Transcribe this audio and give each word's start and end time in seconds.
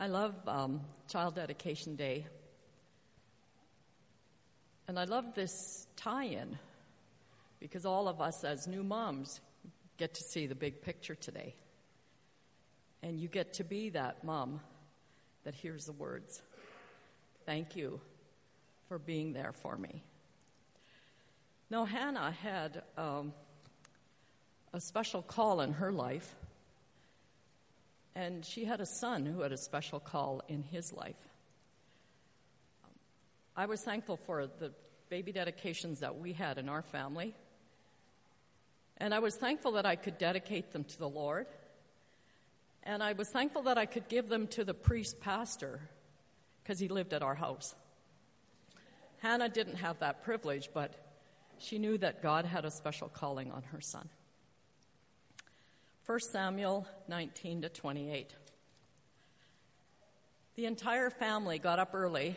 I 0.00 0.06
love 0.06 0.34
um, 0.48 0.80
Child 1.08 1.34
Dedication 1.34 1.94
Day. 1.94 2.24
And 4.88 4.98
I 4.98 5.04
love 5.04 5.34
this 5.34 5.86
tie 5.94 6.24
in 6.24 6.58
because 7.60 7.84
all 7.84 8.08
of 8.08 8.18
us, 8.18 8.42
as 8.42 8.66
new 8.66 8.82
moms, 8.82 9.42
get 9.98 10.14
to 10.14 10.22
see 10.22 10.46
the 10.46 10.54
big 10.54 10.80
picture 10.80 11.14
today. 11.14 11.54
And 13.02 13.20
you 13.20 13.28
get 13.28 13.52
to 13.54 13.64
be 13.64 13.90
that 13.90 14.24
mom 14.24 14.60
that 15.44 15.54
hears 15.54 15.84
the 15.84 15.92
words 15.92 16.40
Thank 17.44 17.76
you 17.76 18.00
for 18.88 18.98
being 18.98 19.34
there 19.34 19.52
for 19.52 19.76
me. 19.76 20.02
Now, 21.68 21.84
Hannah 21.84 22.30
had 22.30 22.82
um, 22.96 23.34
a 24.72 24.80
special 24.80 25.20
call 25.20 25.60
in 25.60 25.74
her 25.74 25.92
life, 25.92 26.34
and 28.14 28.44
she 28.44 28.64
had 28.64 28.80
a 28.80 28.86
son 28.86 29.26
who 29.26 29.42
had 29.42 29.52
a 29.52 29.56
special 29.56 30.00
call 30.00 30.42
in 30.48 30.62
his 30.62 30.92
life. 30.92 31.16
I 33.56 33.66
was 33.66 33.82
thankful 33.82 34.16
for 34.16 34.46
the 34.46 34.72
baby 35.08 35.32
dedications 35.32 36.00
that 36.00 36.18
we 36.18 36.32
had 36.32 36.58
in 36.58 36.68
our 36.68 36.82
family, 36.82 37.34
and 38.98 39.14
I 39.14 39.18
was 39.18 39.36
thankful 39.36 39.72
that 39.72 39.86
I 39.86 39.96
could 39.96 40.18
dedicate 40.18 40.72
them 40.72 40.84
to 40.84 40.98
the 40.98 41.08
Lord, 41.08 41.46
and 42.82 43.02
I 43.02 43.12
was 43.12 43.28
thankful 43.28 43.62
that 43.62 43.78
I 43.78 43.86
could 43.86 44.08
give 44.08 44.28
them 44.28 44.46
to 44.48 44.64
the 44.64 44.74
priest 44.74 45.20
pastor 45.20 45.80
because 46.62 46.78
he 46.78 46.88
lived 46.88 47.12
at 47.12 47.22
our 47.22 47.34
house. 47.34 47.74
Hannah 49.18 49.48
didn't 49.48 49.76
have 49.76 49.98
that 49.98 50.24
privilege, 50.24 50.70
but 50.72 50.94
she 51.58 51.78
knew 51.78 51.98
that 51.98 52.22
God 52.22 52.46
had 52.46 52.64
a 52.64 52.70
special 52.70 53.08
calling 53.08 53.50
on 53.50 53.62
her 53.64 53.80
son. 53.80 54.08
1 56.10 56.18
Samuel 56.32 56.88
19 57.06 57.62
to 57.62 57.68
28. 57.68 58.34
The 60.56 60.66
entire 60.66 61.08
family 61.08 61.60
got 61.60 61.78
up 61.78 61.94
early 61.94 62.34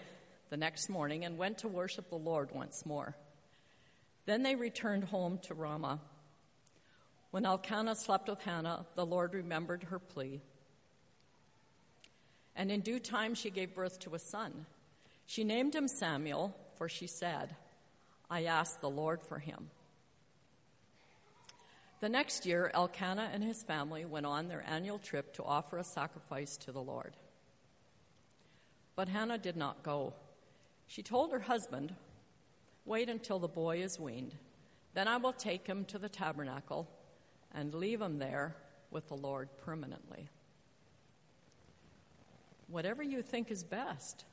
the 0.51 0.57
next 0.57 0.89
morning 0.89 1.25
and 1.25 1.39
went 1.39 1.57
to 1.57 1.67
worship 1.67 2.07
the 2.11 2.15
Lord 2.15 2.51
once 2.53 2.85
more. 2.85 3.15
Then 4.27 4.43
they 4.43 4.53
returned 4.53 5.05
home 5.05 5.39
to 5.45 5.55
Ramah. 5.55 5.99
When 7.31 7.47
Elkanah 7.47 7.95
slept 7.95 8.29
with 8.29 8.43
Hannah, 8.43 8.85
the 8.93 9.07
Lord 9.07 9.33
remembered 9.33 9.85
her 9.85 9.97
plea. 9.97 10.43
And 12.55 12.71
in 12.71 12.81
due 12.81 12.99
time 12.99 13.33
she 13.33 13.49
gave 13.49 13.73
birth 13.73 13.97
to 14.01 14.13
a 14.13 14.19
son. 14.19 14.67
She 15.25 15.43
named 15.43 15.73
him 15.73 15.87
Samuel, 15.87 16.55
for 16.75 16.87
she 16.87 17.07
said, 17.07 17.55
I 18.29 18.43
asked 18.43 18.81
the 18.81 18.89
Lord 18.91 19.23
for 19.23 19.39
him. 19.39 19.71
The 22.03 22.09
next 22.09 22.45
year, 22.45 22.69
Elkanah 22.73 23.29
and 23.31 23.41
his 23.41 23.63
family 23.63 24.03
went 24.03 24.25
on 24.25 24.49
their 24.49 24.61
annual 24.67 24.99
trip 24.99 25.33
to 25.35 25.43
offer 25.45 25.77
a 25.77 25.85
sacrifice 25.85 26.57
to 26.57 26.73
the 26.73 26.81
Lord. 26.81 27.15
But 28.97 29.07
Hannah 29.07 29.37
did 29.37 29.55
not 29.55 29.83
go. 29.83 30.13
She 30.85 31.01
told 31.01 31.31
her 31.31 31.39
husband, 31.39 31.95
Wait 32.83 33.07
until 33.07 33.39
the 33.39 33.47
boy 33.47 33.81
is 33.81 34.01
weaned. 34.01 34.35
Then 34.93 35.07
I 35.07 35.15
will 35.15 35.31
take 35.31 35.65
him 35.65 35.85
to 35.85 35.97
the 35.97 36.09
tabernacle 36.09 36.89
and 37.53 37.73
leave 37.73 38.01
him 38.01 38.19
there 38.19 38.57
with 38.91 39.07
the 39.07 39.15
Lord 39.15 39.47
permanently. 39.63 40.27
Whatever 42.67 43.01
you 43.01 43.21
think 43.21 43.49
is 43.49 43.63
best, 43.63 44.25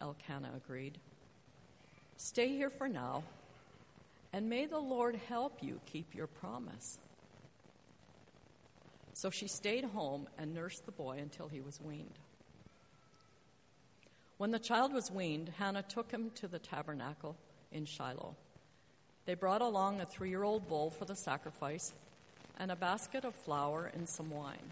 Elkanah 0.00 0.52
agreed. 0.56 0.96
Stay 2.16 2.48
here 2.48 2.70
for 2.70 2.88
now, 2.88 3.24
and 4.36 4.50
may 4.50 4.66
the 4.66 4.78
Lord 4.78 5.18
help 5.30 5.62
you 5.62 5.80
keep 5.86 6.14
your 6.14 6.26
promise. 6.26 6.98
So 9.14 9.30
she 9.30 9.48
stayed 9.48 9.84
home 9.84 10.28
and 10.36 10.52
nursed 10.52 10.84
the 10.84 10.92
boy 10.92 11.16
until 11.22 11.48
he 11.48 11.62
was 11.62 11.80
weaned. 11.80 12.18
When 14.36 14.50
the 14.50 14.58
child 14.58 14.92
was 14.92 15.10
weaned, 15.10 15.52
Hannah 15.58 15.82
took 15.82 16.10
him 16.10 16.32
to 16.34 16.48
the 16.48 16.58
tabernacle 16.58 17.34
in 17.72 17.86
Shiloh. 17.86 18.36
They 19.24 19.32
brought 19.32 19.62
along 19.62 20.02
a 20.02 20.04
three 20.04 20.28
year 20.28 20.42
old 20.42 20.68
bull 20.68 20.90
for 20.90 21.06
the 21.06 21.16
sacrifice 21.16 21.94
and 22.58 22.70
a 22.70 22.76
basket 22.76 23.24
of 23.24 23.34
flour 23.34 23.90
and 23.94 24.06
some 24.06 24.28
wine. 24.28 24.70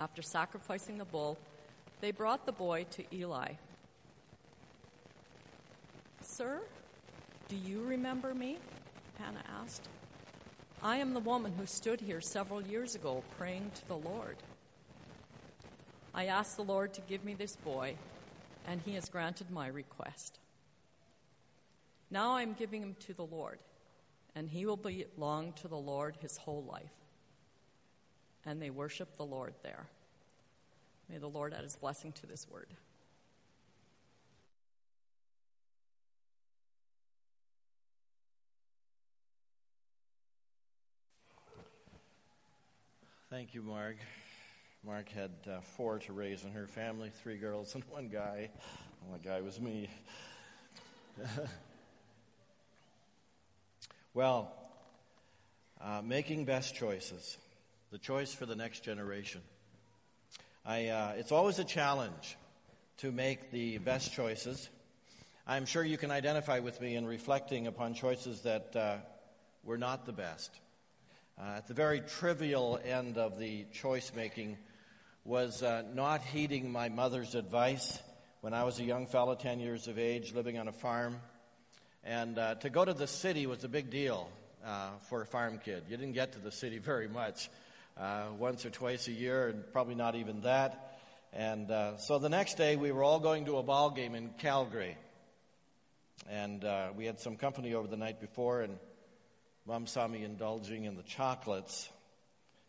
After 0.00 0.22
sacrificing 0.22 0.96
the 0.96 1.04
bull, 1.04 1.36
they 2.00 2.12
brought 2.12 2.46
the 2.46 2.52
boy 2.52 2.86
to 2.92 3.04
Eli. 3.14 3.52
Sir, 6.22 6.62
do 7.48 7.56
you 7.56 7.82
remember 7.82 8.34
me? 8.34 8.58
Hannah 9.18 9.44
asked. 9.62 9.88
I 10.82 10.98
am 10.98 11.14
the 11.14 11.20
woman 11.20 11.54
who 11.58 11.66
stood 11.66 12.00
here 12.00 12.20
several 12.20 12.62
years 12.62 12.94
ago 12.94 13.24
praying 13.38 13.70
to 13.74 13.88
the 13.88 13.96
Lord. 13.96 14.36
I 16.14 16.26
asked 16.26 16.56
the 16.56 16.62
Lord 16.62 16.92
to 16.94 17.00
give 17.02 17.24
me 17.24 17.34
this 17.34 17.56
boy, 17.56 17.94
and 18.66 18.80
he 18.84 18.94
has 18.94 19.08
granted 19.08 19.50
my 19.50 19.68
request. 19.68 20.38
Now 22.10 22.36
I'm 22.36 22.52
giving 22.52 22.82
him 22.82 22.96
to 23.06 23.14
the 23.14 23.24
Lord, 23.26 23.58
and 24.34 24.48
he 24.48 24.66
will 24.66 24.76
belong 24.76 25.52
to 25.54 25.68
the 25.68 25.76
Lord 25.76 26.16
his 26.20 26.36
whole 26.36 26.64
life. 26.70 26.92
And 28.44 28.60
they 28.60 28.70
worship 28.70 29.16
the 29.16 29.24
Lord 29.24 29.54
there. 29.62 29.86
May 31.08 31.18
the 31.18 31.28
Lord 31.28 31.54
add 31.54 31.64
his 31.64 31.76
blessing 31.76 32.12
to 32.12 32.26
this 32.26 32.46
word. 32.50 32.68
Thank 43.30 43.52
you, 43.52 43.60
Mark. 43.60 43.98
Mark 44.82 45.10
had 45.10 45.32
uh, 45.46 45.60
four 45.76 45.98
to 45.98 46.14
raise 46.14 46.44
in 46.44 46.52
her 46.52 46.66
family 46.66 47.10
three 47.22 47.36
girls 47.36 47.74
and 47.74 47.84
one 47.90 48.08
guy. 48.08 48.48
One 49.06 49.20
guy 49.22 49.42
was 49.42 49.60
me. 49.60 49.90
well, 54.14 54.50
uh, 55.78 56.00
making 56.02 56.46
best 56.46 56.74
choices, 56.74 57.36
the 57.90 57.98
choice 57.98 58.32
for 58.32 58.46
the 58.46 58.56
next 58.56 58.82
generation. 58.82 59.42
I, 60.64 60.86
uh, 60.86 61.12
it's 61.18 61.30
always 61.30 61.58
a 61.58 61.64
challenge 61.64 62.38
to 62.98 63.12
make 63.12 63.50
the 63.50 63.76
best 63.76 64.10
choices. 64.10 64.70
I'm 65.46 65.66
sure 65.66 65.84
you 65.84 65.98
can 65.98 66.10
identify 66.10 66.60
with 66.60 66.80
me 66.80 66.96
in 66.96 67.04
reflecting 67.04 67.66
upon 67.66 67.92
choices 67.92 68.40
that 68.42 68.74
uh, 68.74 68.96
were 69.64 69.76
not 69.76 70.06
the 70.06 70.14
best. 70.14 70.50
Uh, 71.40 71.58
at 71.58 71.68
the 71.68 71.74
very 71.74 72.00
trivial 72.00 72.80
end 72.84 73.16
of 73.16 73.38
the 73.38 73.64
choice 73.72 74.10
making 74.16 74.56
was 75.24 75.62
uh, 75.62 75.84
not 75.94 76.20
heeding 76.20 76.72
my 76.72 76.88
mother's 76.88 77.36
advice 77.36 78.02
when 78.40 78.52
I 78.52 78.64
was 78.64 78.80
a 78.80 78.82
young 78.82 79.06
fellow, 79.06 79.36
10 79.36 79.60
years 79.60 79.86
of 79.86 80.00
age, 80.00 80.34
living 80.34 80.58
on 80.58 80.66
a 80.66 80.72
farm. 80.72 81.20
And 82.02 82.36
uh, 82.38 82.56
to 82.56 82.70
go 82.70 82.84
to 82.84 82.92
the 82.92 83.06
city 83.06 83.46
was 83.46 83.62
a 83.62 83.68
big 83.68 83.88
deal 83.88 84.28
uh, 84.66 84.88
for 85.08 85.22
a 85.22 85.26
farm 85.26 85.60
kid. 85.64 85.84
You 85.88 85.96
didn't 85.96 86.14
get 86.14 86.32
to 86.32 86.40
the 86.40 86.50
city 86.50 86.78
very 86.84 87.06
much, 87.06 87.50
uh, 87.96 88.24
once 88.36 88.66
or 88.66 88.70
twice 88.70 89.06
a 89.06 89.12
year, 89.12 89.46
and 89.46 89.62
probably 89.72 89.94
not 89.94 90.16
even 90.16 90.40
that. 90.40 90.98
And 91.32 91.70
uh, 91.70 91.98
so 91.98 92.18
the 92.18 92.30
next 92.30 92.54
day, 92.54 92.74
we 92.74 92.90
were 92.90 93.04
all 93.04 93.20
going 93.20 93.44
to 93.44 93.58
a 93.58 93.62
ball 93.62 93.90
game 93.90 94.16
in 94.16 94.30
Calgary. 94.38 94.96
And 96.28 96.64
we 96.96 97.06
had 97.06 97.20
some 97.20 97.36
company 97.36 97.74
over 97.74 97.86
the 97.86 97.96
night 97.96 98.20
before, 98.20 98.62
and 98.62 98.76
Mom 99.68 99.86
saw 99.86 100.08
me 100.08 100.24
indulging 100.24 100.84
in 100.84 100.96
the 100.96 101.02
chocolates. 101.02 101.90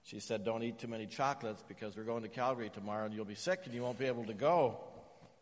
She 0.04 0.20
said, 0.20 0.44
Don't 0.44 0.64
eat 0.64 0.80
too 0.80 0.90
many 0.90 1.06
chocolates 1.06 1.64
because 1.66 1.96
we're 1.96 2.04
going 2.04 2.24
to 2.24 2.28
Calgary 2.28 2.70
tomorrow 2.70 3.06
and 3.06 3.14
you'll 3.14 3.24
be 3.24 3.36
sick 3.36 3.62
and 3.64 3.74
you 3.74 3.82
won't 3.82 3.98
be 3.98 4.08
able 4.08 4.26
to 4.26 4.34
go. 4.34 4.78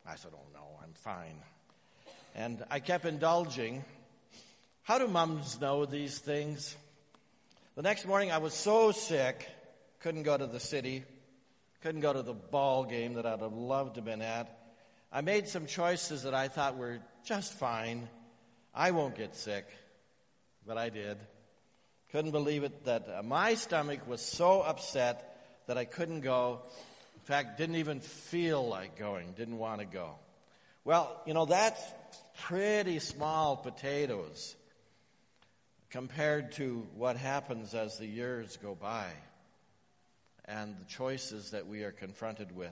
I 0.06 0.18
said, 0.18 0.34
Oh, 0.36 0.48
no, 0.54 0.60
I'm 0.84 0.94
fine. 0.94 1.40
And 2.36 2.64
I 2.70 2.80
kept 2.80 3.06
indulging. 3.06 3.84
How 4.84 5.00
do 5.00 5.08
moms 5.08 5.60
know 5.60 5.88
these 5.88 6.20
things? 6.20 6.76
The 7.76 7.82
next 7.82 8.06
morning, 8.06 8.32
I 8.32 8.38
was 8.38 8.54
so 8.54 8.92
sick, 8.92 9.50
couldn't 10.02 10.24
go 10.24 10.38
to 10.38 10.46
the 10.46 10.60
city, 10.60 11.06
couldn't 11.82 12.02
go 12.02 12.14
to 12.14 12.22
the 12.22 12.36
ball 12.36 12.86
game 12.86 13.16
that 13.16 13.26
I'd 13.26 13.42
have 13.42 13.54
loved 13.54 13.96
to 13.96 14.02
have 14.02 14.06
been 14.06 14.22
at. 14.22 14.48
I 15.12 15.22
made 15.22 15.48
some 15.48 15.66
choices 15.66 16.22
that 16.22 16.36
I 16.36 16.50
thought 16.50 16.78
were 16.78 17.00
just 17.26 17.52
fine. 17.54 18.08
I 18.76 18.92
won't 18.92 19.16
get 19.16 19.36
sick, 19.36 19.66
but 20.64 20.78
I 20.78 20.90
did. 20.90 21.18
Couldn't 22.12 22.32
believe 22.32 22.64
it 22.64 22.86
that 22.86 23.08
uh, 23.10 23.22
my 23.22 23.56
stomach 23.56 24.08
was 24.08 24.22
so 24.22 24.62
upset 24.62 25.38
that 25.68 25.78
I 25.78 25.84
couldn't 25.84 26.22
go. 26.22 26.62
In 27.16 27.22
fact, 27.22 27.58
didn't 27.58 27.76
even 27.76 28.00
feel 28.00 28.66
like 28.66 28.98
going, 28.98 29.34
didn't 29.34 29.58
want 29.58 29.82
to 29.82 29.86
go. 29.86 30.12
Well, 30.86 31.22
you 31.26 31.34
know, 31.34 31.46
that's 31.46 31.82
pretty 32.44 33.00
small 33.00 33.58
potatoes 33.58 34.56
compared 35.90 36.54
to 36.54 36.88
what 36.96 37.18
happens 37.18 37.74
as 37.74 37.98
the 37.98 38.06
years 38.06 38.58
go 38.62 38.74
by 38.74 39.08
and 40.46 40.78
the 40.80 40.86
choices 40.86 41.52
that 41.52 41.68
we 41.68 41.84
are 41.84 41.92
confronted 41.92 42.56
with. 42.56 42.72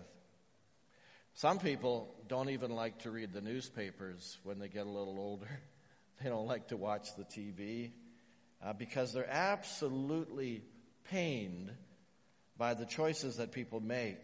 Some 1.33 1.59
people 1.59 2.15
don't 2.29 2.49
even 2.51 2.71
like 2.71 2.99
to 2.99 3.11
read 3.11 3.33
the 3.33 3.41
newspapers 3.41 4.37
when 4.43 4.59
they 4.59 4.69
get 4.69 4.85
a 4.85 4.89
little 4.89 5.19
older. 5.19 5.49
They 6.23 6.29
don't 6.29 6.47
like 6.47 6.69
to 6.69 6.77
watch 6.77 7.13
the 7.17 7.25
TV 7.25 7.91
uh, 8.65 8.73
because 8.73 9.13
they're 9.13 9.29
absolutely 9.29 10.63
pained 11.11 11.71
by 12.57 12.73
the 12.73 12.85
choices 12.85 13.37
that 13.37 13.51
people 13.51 13.79
make 13.79 14.19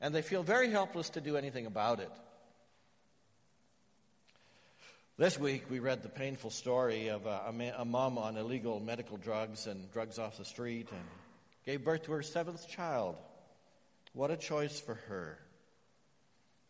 and 0.00 0.14
they 0.14 0.22
feel 0.22 0.42
very 0.42 0.70
helpless 0.70 1.10
to 1.10 1.20
do 1.20 1.36
anything 1.36 1.66
about 1.66 2.00
it. 2.00 2.10
This 5.16 5.38
week, 5.38 5.70
we 5.70 5.78
read 5.78 6.02
the 6.02 6.08
painful 6.08 6.50
story 6.50 7.08
of 7.08 7.26
a, 7.26 7.52
a, 7.76 7.84
mom 7.84 8.18
on 8.18 8.36
illegal 8.36 8.80
medical 8.80 9.16
drugs 9.16 9.66
and 9.66 9.90
drugs 9.92 10.18
off 10.18 10.38
the 10.38 10.44
street 10.44 10.88
and 10.90 11.04
gave 11.64 11.84
birth 11.84 12.04
to 12.04 12.12
her 12.12 12.22
seventh 12.22 12.68
child. 12.68 13.16
What 14.14 14.30
a 14.30 14.36
choice 14.36 14.80
for 14.80 14.94
her. 14.94 15.38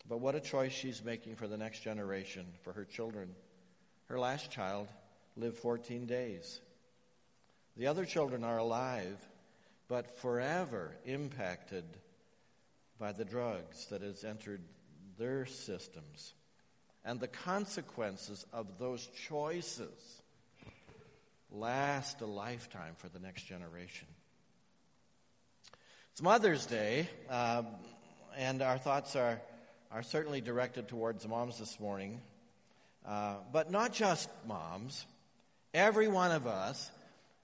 But 0.09 0.19
what 0.19 0.35
a 0.35 0.41
choice 0.41 0.73
she's 0.73 1.03
making 1.03 1.37
for 1.37 1.47
the 1.47 1.57
next 1.57 1.81
generation, 1.81 2.45
for 2.63 2.73
her 2.73 2.85
children. 2.85 3.31
Her 4.09 4.19
last 4.19 4.51
child 4.51 4.89
lived 5.37 5.59
14 5.59 6.07
days. 6.07 6.61
The 7.77 7.87
other 7.87 8.05
children 8.05 8.45
are 8.45 8.59
alive, 8.59 9.17
but 9.89 10.19
forever 10.19 10.95
impacted 11.05 11.85
by 12.99 13.13
the 13.13 13.25
drugs 13.25 13.87
that 13.87 14.03
has 14.03 14.25
entered 14.25 14.63
their 15.19 15.47
systems. 15.47 16.35
And 17.05 17.19
the 17.19 17.29
consequences 17.29 18.47
of 18.53 18.79
those 18.79 19.09
choices 19.27 20.23
last 21.51 22.21
a 22.21 22.27
lifetime 22.27 22.95
for 22.99 23.09
the 23.09 23.19
next 23.19 23.45
generation. 23.45 24.09
It's 26.13 26.23
Mother's 26.23 26.67
Day, 26.67 27.09
um, 27.29 27.67
and 28.37 28.63
our 28.63 28.79
thoughts 28.79 29.17
are, 29.17 29.41
are 29.91 30.03
certainly 30.03 30.41
directed 30.41 30.89
towards 30.89 31.27
moms 31.27 31.59
this 31.59 31.81
morning. 31.81 32.21
Uh, 33.07 33.35
but 33.53 33.71
not 33.71 33.93
just 33.93 34.29
moms. 34.47 35.07
Every 35.75 36.09
one 36.09 36.33
of 36.33 36.47
us 36.47 36.91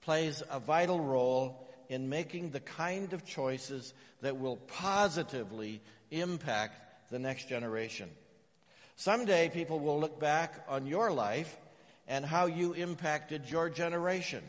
plays 0.01 0.43
a 0.49 0.59
vital 0.59 0.99
role 0.99 1.67
in 1.89 2.09
making 2.09 2.51
the 2.51 2.59
kind 2.59 3.13
of 3.13 3.25
choices 3.25 3.93
that 4.21 4.37
will 4.37 4.57
positively 4.67 5.81
impact 6.11 7.09
the 7.09 7.19
next 7.19 7.49
generation. 7.49 8.09
Someday 8.95 9.49
people 9.49 9.79
will 9.79 9.99
look 9.99 10.19
back 10.19 10.63
on 10.67 10.85
your 10.85 11.11
life 11.11 11.57
and 12.07 12.25
how 12.25 12.45
you 12.45 12.73
impacted 12.73 13.49
your 13.49 13.69
generation. 13.69 14.43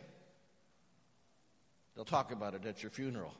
They'll 1.94 2.04
talk 2.04 2.32
about 2.32 2.54
it 2.54 2.66
at 2.66 2.82
your 2.82 2.90
funeral. 2.90 3.34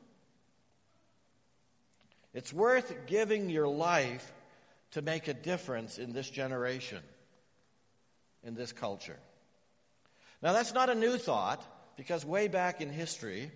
It's 2.33 2.53
worth 2.53 2.93
giving 3.07 3.49
your 3.49 3.67
life 3.67 4.31
to 4.91 5.01
make 5.01 5.27
a 5.27 5.33
difference 5.33 5.97
in 5.97 6.13
this 6.13 6.29
generation, 6.29 6.99
in 8.43 8.55
this 8.55 8.71
culture. 8.71 9.17
Now, 10.41 10.53
that's 10.53 10.73
not 10.73 10.89
a 10.89 10.95
new 10.95 11.17
thought, 11.17 11.63
because 11.97 12.25
way 12.25 12.47
back 12.47 12.81
in 12.81 12.89
history, 12.89 13.51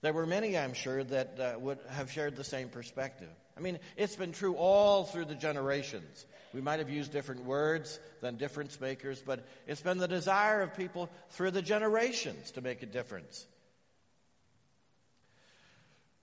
there 0.00 0.12
were 0.12 0.26
many, 0.26 0.56
I'm 0.56 0.72
sure, 0.72 1.04
that 1.04 1.38
uh, 1.38 1.58
would 1.58 1.78
have 1.90 2.10
shared 2.10 2.36
the 2.36 2.44
same 2.44 2.68
perspective. 2.68 3.28
I 3.56 3.60
mean, 3.60 3.78
it's 3.96 4.16
been 4.16 4.32
true 4.32 4.54
all 4.54 5.04
through 5.04 5.26
the 5.26 5.34
generations. 5.34 6.26
We 6.54 6.60
might 6.60 6.78
have 6.78 6.90
used 6.90 7.12
different 7.12 7.44
words 7.44 7.98
than 8.20 8.36
difference 8.36 8.80
makers, 8.80 9.22
but 9.24 9.46
it's 9.66 9.80
been 9.80 9.98
the 9.98 10.08
desire 10.08 10.62
of 10.62 10.76
people 10.76 11.10
through 11.30 11.50
the 11.50 11.62
generations 11.62 12.50
to 12.52 12.60
make 12.60 12.82
a 12.82 12.86
difference. 12.86 13.46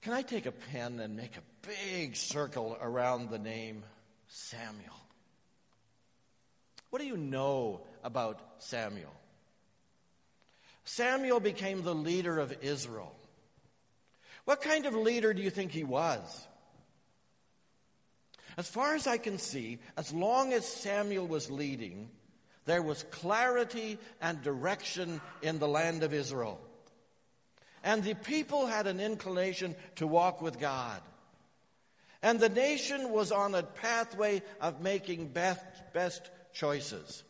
Can 0.01 0.13
I 0.13 0.21
take 0.21 0.45
a 0.45 0.51
pen 0.51 0.99
and 0.99 1.15
make 1.15 1.37
a 1.37 1.67
big 1.67 2.15
circle 2.15 2.77
around 2.81 3.29
the 3.29 3.39
name 3.39 3.83
Samuel? 4.27 4.99
What 6.89 6.99
do 6.99 7.07
you 7.07 7.17
know 7.17 7.81
about 8.03 8.39
Samuel? 8.59 9.13
Samuel 10.85 11.39
became 11.39 11.81
the 11.81 11.95
leader 11.95 12.39
of 12.39 12.55
Israel. 12.61 13.15
What 14.45 14.61
kind 14.61 14.85
of 14.85 14.93
leader 14.93 15.33
do 15.33 15.41
you 15.41 15.49
think 15.49 15.71
he 15.71 15.83
was? 15.83 16.47
As 18.57 18.67
far 18.67 18.93
as 18.93 19.07
I 19.07 19.17
can 19.17 19.37
see, 19.37 19.79
as 19.97 20.13
long 20.13 20.53
as 20.53 20.67
Samuel 20.67 21.25
was 21.25 21.49
leading, 21.49 22.09
there 22.65 22.81
was 22.81 23.03
clarity 23.11 23.97
and 24.21 24.41
direction 24.41 25.21
in 25.41 25.59
the 25.59 25.67
land 25.67 26.03
of 26.03 26.13
Israel. 26.13 26.59
And 27.83 28.03
the 28.03 28.13
people 28.13 28.67
had 28.67 28.87
an 28.87 28.99
inclination 28.99 29.75
to 29.95 30.07
walk 30.07 30.41
with 30.41 30.59
God. 30.59 31.01
And 32.21 32.39
the 32.39 32.49
nation 32.49 33.09
was 33.09 33.31
on 33.31 33.55
a 33.55 33.63
pathway 33.63 34.41
of 34.61 34.81
making 34.81 35.29
best, 35.29 35.65
best 35.93 36.29
choices 36.53 37.23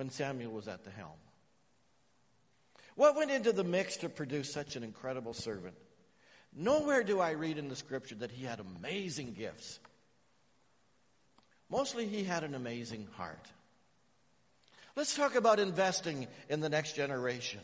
when 0.00 0.08
Samuel 0.08 0.52
was 0.52 0.66
at 0.66 0.82
the 0.82 0.90
helm. 0.90 1.18
What 2.94 3.16
went 3.16 3.30
into 3.30 3.52
the 3.52 3.62
mix 3.62 3.98
to 3.98 4.08
produce 4.08 4.50
such 4.50 4.74
an 4.74 4.82
incredible 4.82 5.34
servant? 5.34 5.74
Nowhere 6.56 7.02
do 7.02 7.20
I 7.20 7.32
read 7.32 7.58
in 7.58 7.68
the 7.68 7.76
scripture 7.76 8.14
that 8.14 8.30
he 8.30 8.46
had 8.46 8.60
amazing 8.60 9.34
gifts. 9.34 9.78
Mostly 11.68 12.06
he 12.06 12.24
had 12.24 12.44
an 12.44 12.54
amazing 12.54 13.08
heart. 13.18 13.46
Let's 14.96 15.14
talk 15.14 15.34
about 15.34 15.60
investing 15.60 16.28
in 16.48 16.60
the 16.60 16.70
next 16.70 16.96
generation. 16.96 17.60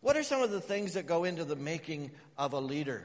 What 0.00 0.16
are 0.16 0.22
some 0.22 0.42
of 0.42 0.52
the 0.52 0.60
things 0.60 0.94
that 0.94 1.08
go 1.08 1.24
into 1.24 1.44
the 1.44 1.56
making 1.56 2.12
of 2.36 2.52
a 2.52 2.60
leader? 2.60 3.02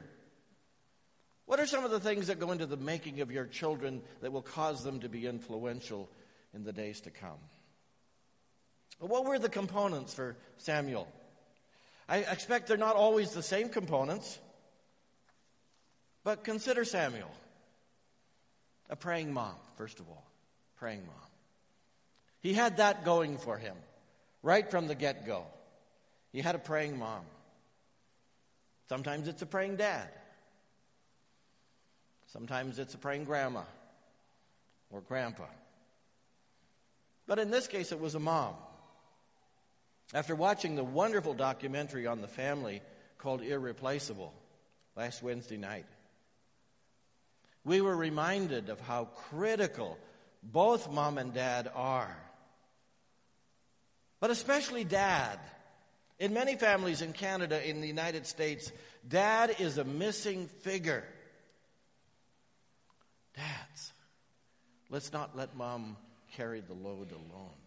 What 1.46 1.58
are 1.58 1.66
some 1.66 1.84
of 1.84 1.90
the 1.90 1.98
things 1.98 2.28
that 2.28 2.38
go 2.38 2.52
into 2.52 2.66
the 2.66 2.76
making 2.76 3.20
of 3.20 3.32
your 3.32 3.46
children 3.46 4.00
that 4.20 4.30
will 4.30 4.42
cause 4.42 4.84
them 4.84 5.00
to 5.00 5.08
be 5.08 5.26
influential 5.26 6.08
in 6.54 6.62
the 6.62 6.72
days 6.72 7.00
to 7.00 7.10
come? 7.10 7.40
What 8.98 9.24
were 9.24 9.38
the 9.38 9.48
components 9.48 10.14
for 10.14 10.36
Samuel? 10.58 11.08
I 12.08 12.18
expect 12.18 12.68
they're 12.68 12.76
not 12.76 12.96
always 12.96 13.32
the 13.32 13.42
same 13.42 13.68
components, 13.68 14.38
but 16.22 16.44
consider 16.44 16.84
Samuel. 16.84 17.30
A 18.90 18.96
praying 18.96 19.32
mom, 19.32 19.54
first 19.76 20.00
of 20.00 20.08
all. 20.08 20.24
Praying 20.76 21.00
mom. 21.06 21.30
He 22.40 22.52
had 22.52 22.76
that 22.76 23.04
going 23.04 23.38
for 23.38 23.56
him 23.56 23.76
right 24.42 24.70
from 24.70 24.86
the 24.86 24.94
get 24.94 25.26
go. 25.26 25.44
He 26.32 26.40
had 26.40 26.54
a 26.54 26.58
praying 26.58 26.98
mom. 26.98 27.22
Sometimes 28.88 29.28
it's 29.28 29.40
a 29.40 29.46
praying 29.46 29.76
dad. 29.76 30.08
Sometimes 32.26 32.78
it's 32.78 32.94
a 32.94 32.98
praying 32.98 33.24
grandma 33.24 33.62
or 34.90 35.00
grandpa. 35.00 35.46
But 37.26 37.38
in 37.38 37.50
this 37.50 37.66
case, 37.66 37.92
it 37.92 38.00
was 38.00 38.14
a 38.14 38.20
mom. 38.20 38.54
After 40.12 40.34
watching 40.34 40.76
the 40.76 40.84
wonderful 40.84 41.34
documentary 41.34 42.06
on 42.06 42.20
the 42.20 42.28
family 42.28 42.82
called 43.18 43.42
Irreplaceable 43.42 44.34
last 44.96 45.22
Wednesday 45.22 45.56
night, 45.56 45.86
we 47.64 47.80
were 47.80 47.96
reminded 47.96 48.68
of 48.68 48.80
how 48.80 49.06
critical 49.30 49.98
both 50.42 50.90
mom 50.90 51.16
and 51.16 51.32
dad 51.32 51.70
are. 51.74 52.16
But 54.20 54.30
especially 54.30 54.84
dad. 54.84 55.38
In 56.18 56.32
many 56.32 56.54
families 56.54 57.02
in 57.02 57.12
Canada, 57.12 57.66
in 57.68 57.80
the 57.80 57.88
United 57.88 58.26
States, 58.26 58.70
dad 59.06 59.56
is 59.58 59.78
a 59.78 59.84
missing 59.84 60.46
figure. 60.60 61.04
Dads, 63.34 63.92
let's 64.90 65.12
not 65.12 65.36
let 65.36 65.56
mom 65.56 65.96
carry 66.36 66.60
the 66.60 66.74
load 66.74 67.10
alone. 67.10 67.63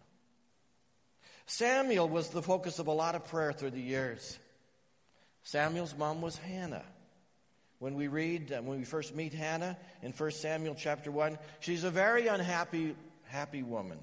Samuel 1.48 2.10
was 2.10 2.28
the 2.28 2.42
focus 2.42 2.78
of 2.78 2.88
a 2.88 2.92
lot 2.92 3.14
of 3.14 3.24
prayer 3.24 3.54
through 3.54 3.70
the 3.70 3.80
years. 3.80 4.38
Samuel's 5.44 5.96
mom 5.96 6.20
was 6.20 6.36
Hannah. 6.36 6.84
When 7.78 7.94
we 7.94 8.06
read, 8.08 8.52
uh, 8.52 8.60
when 8.60 8.78
we 8.78 8.84
first 8.84 9.14
meet 9.14 9.32
Hannah 9.32 9.78
in 10.02 10.12
1 10.12 10.30
Samuel 10.32 10.76
chapter 10.78 11.10
1, 11.10 11.38
she's 11.60 11.84
a 11.84 11.90
very 11.90 12.26
unhappy 12.26 12.94
happy 13.24 13.62
woman. 13.62 13.98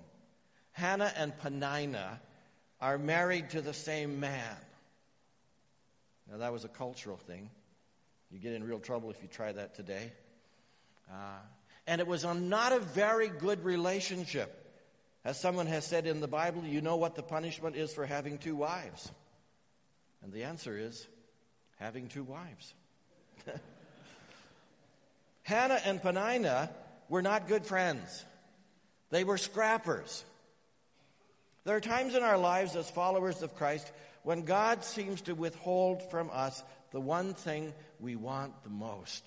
Hannah 0.72 1.12
and 1.16 1.38
Peninnah 1.40 2.20
are 2.82 2.98
married 2.98 3.52
to 3.52 3.62
the 3.62 3.74
same 3.74 4.20
man. 4.20 4.58
Now, 6.32 6.38
that 6.38 6.52
was 6.52 6.66
a 6.66 6.70
cultural 6.70 7.18
thing. 7.18 7.50
You 8.32 8.40
get 8.40 8.54
in 8.54 8.64
real 8.64 8.80
trouble 8.80 9.12
if 9.12 9.22
you 9.22 9.28
try 9.28 9.52
that 9.52 9.76
today. 9.76 10.12
Uh, 11.12 11.40
and 11.86 12.02
it 12.02 12.08
was 12.08 12.24
a, 12.24 12.34
not 12.34 12.72
a 12.72 12.80
very 12.80 13.30
good 13.30 13.64
relationship. 13.64 14.65
As 15.26 15.40
someone 15.40 15.66
has 15.66 15.84
said 15.84 16.06
in 16.06 16.22
the 16.22 16.28
Bible, 16.28 16.64
you 16.64 16.82
know 16.82 16.98
what 16.98 17.16
the 17.16 17.24
punishment 17.24 17.76
is 17.76 17.92
for 17.92 18.06
having 18.06 18.38
two 18.38 18.56
wives? 18.56 19.12
And 20.22 20.32
the 20.32 20.44
answer 20.44 20.78
is 20.78 21.08
having 21.78 22.08
two 22.08 22.24
wives. 22.24 22.76
Hannah 25.42 25.80
and 25.84 26.00
Peninnah 26.00 26.70
were 27.10 27.24
not 27.24 27.48
good 27.48 27.66
friends, 27.66 28.24
they 29.10 29.24
were 29.24 29.40
scrappers. 29.40 30.24
There 31.64 31.76
are 31.76 31.82
times 31.82 32.14
in 32.14 32.22
our 32.22 32.38
lives 32.38 32.76
as 32.76 32.88
followers 32.92 33.42
of 33.42 33.56
Christ 33.56 33.92
when 34.22 34.44
God 34.44 34.84
seems 34.84 35.22
to 35.22 35.34
withhold 35.34 36.12
from 36.12 36.30
us 36.32 36.64
the 36.92 37.02
one 37.02 37.34
thing 37.34 37.74
we 38.00 38.16
want 38.16 38.64
the 38.64 38.70
most. 38.70 39.24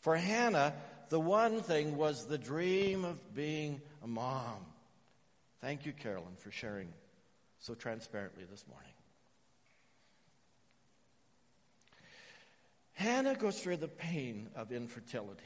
For 0.00 0.14
Hannah, 0.14 0.74
the 1.08 1.18
one 1.18 1.62
thing 1.62 1.96
was 1.96 2.26
the 2.26 2.36
dream 2.36 3.06
of 3.06 3.34
being 3.34 3.80
a 4.02 4.06
mom. 4.06 4.58
Thank 5.60 5.86
you, 5.86 5.92
Carolyn, 5.92 6.36
for 6.36 6.50
sharing 6.50 6.88
so 7.58 7.74
transparently 7.74 8.44
this 8.48 8.64
morning. 8.68 8.92
Hannah 12.92 13.34
goes 13.34 13.60
through 13.60 13.76
the 13.76 13.88
pain 13.88 14.48
of 14.56 14.72
infertility. 14.72 15.42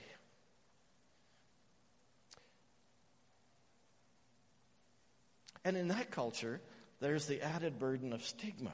And 5.64 5.76
in 5.76 5.88
that 5.88 6.11
culture, 6.11 6.61
there's 7.00 7.26
the 7.26 7.40
added 7.42 7.78
burden 7.78 8.12
of 8.12 8.25
stigma. 8.25 8.73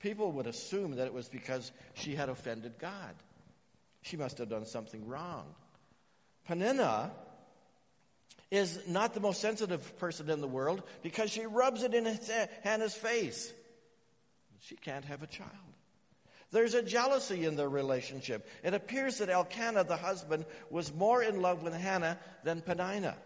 People 0.00 0.32
would 0.32 0.46
assume 0.46 0.96
that 0.96 1.06
it 1.06 1.14
was 1.14 1.28
because 1.28 1.72
she 1.94 2.14
had 2.14 2.28
offended 2.28 2.74
God. 2.78 3.14
She 4.02 4.16
must 4.16 4.38
have 4.38 4.48
done 4.48 4.64
something 4.64 5.06
wrong. 5.08 5.46
Peninnah 6.46 7.10
is 8.50 8.80
not 8.88 9.14
the 9.14 9.20
most 9.20 9.40
sensitive 9.40 9.98
person 9.98 10.30
in 10.30 10.40
the 10.40 10.48
world 10.48 10.82
because 11.02 11.30
she 11.30 11.44
rubs 11.46 11.82
it 11.82 11.94
in 11.94 12.18
Hannah's 12.62 12.94
face. 12.94 13.52
She 14.60 14.76
can't 14.76 15.04
have 15.04 15.22
a 15.22 15.26
child. 15.26 15.52
There's 16.50 16.74
a 16.74 16.82
jealousy 16.82 17.44
in 17.44 17.56
their 17.56 17.68
relationship. 17.68 18.48
It 18.64 18.72
appears 18.72 19.18
that 19.18 19.28
Elkanah, 19.28 19.84
the 19.84 19.98
husband, 19.98 20.46
was 20.70 20.94
more 20.94 21.22
in 21.22 21.42
love 21.42 21.62
with 21.62 21.74
Hannah 21.74 22.18
than 22.42 22.62
Peninnah. 22.62 23.16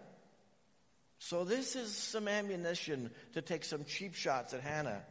So 1.19 1.45
this 1.45 1.77
is 1.77 1.95
some 1.95 2.27
ammunition 2.27 3.13
to 3.35 3.43
take 3.43 3.65
some 3.65 3.85
cheap 3.85 4.15
shots 4.15 4.55
at 4.55 4.61
Hannah. 4.61 5.03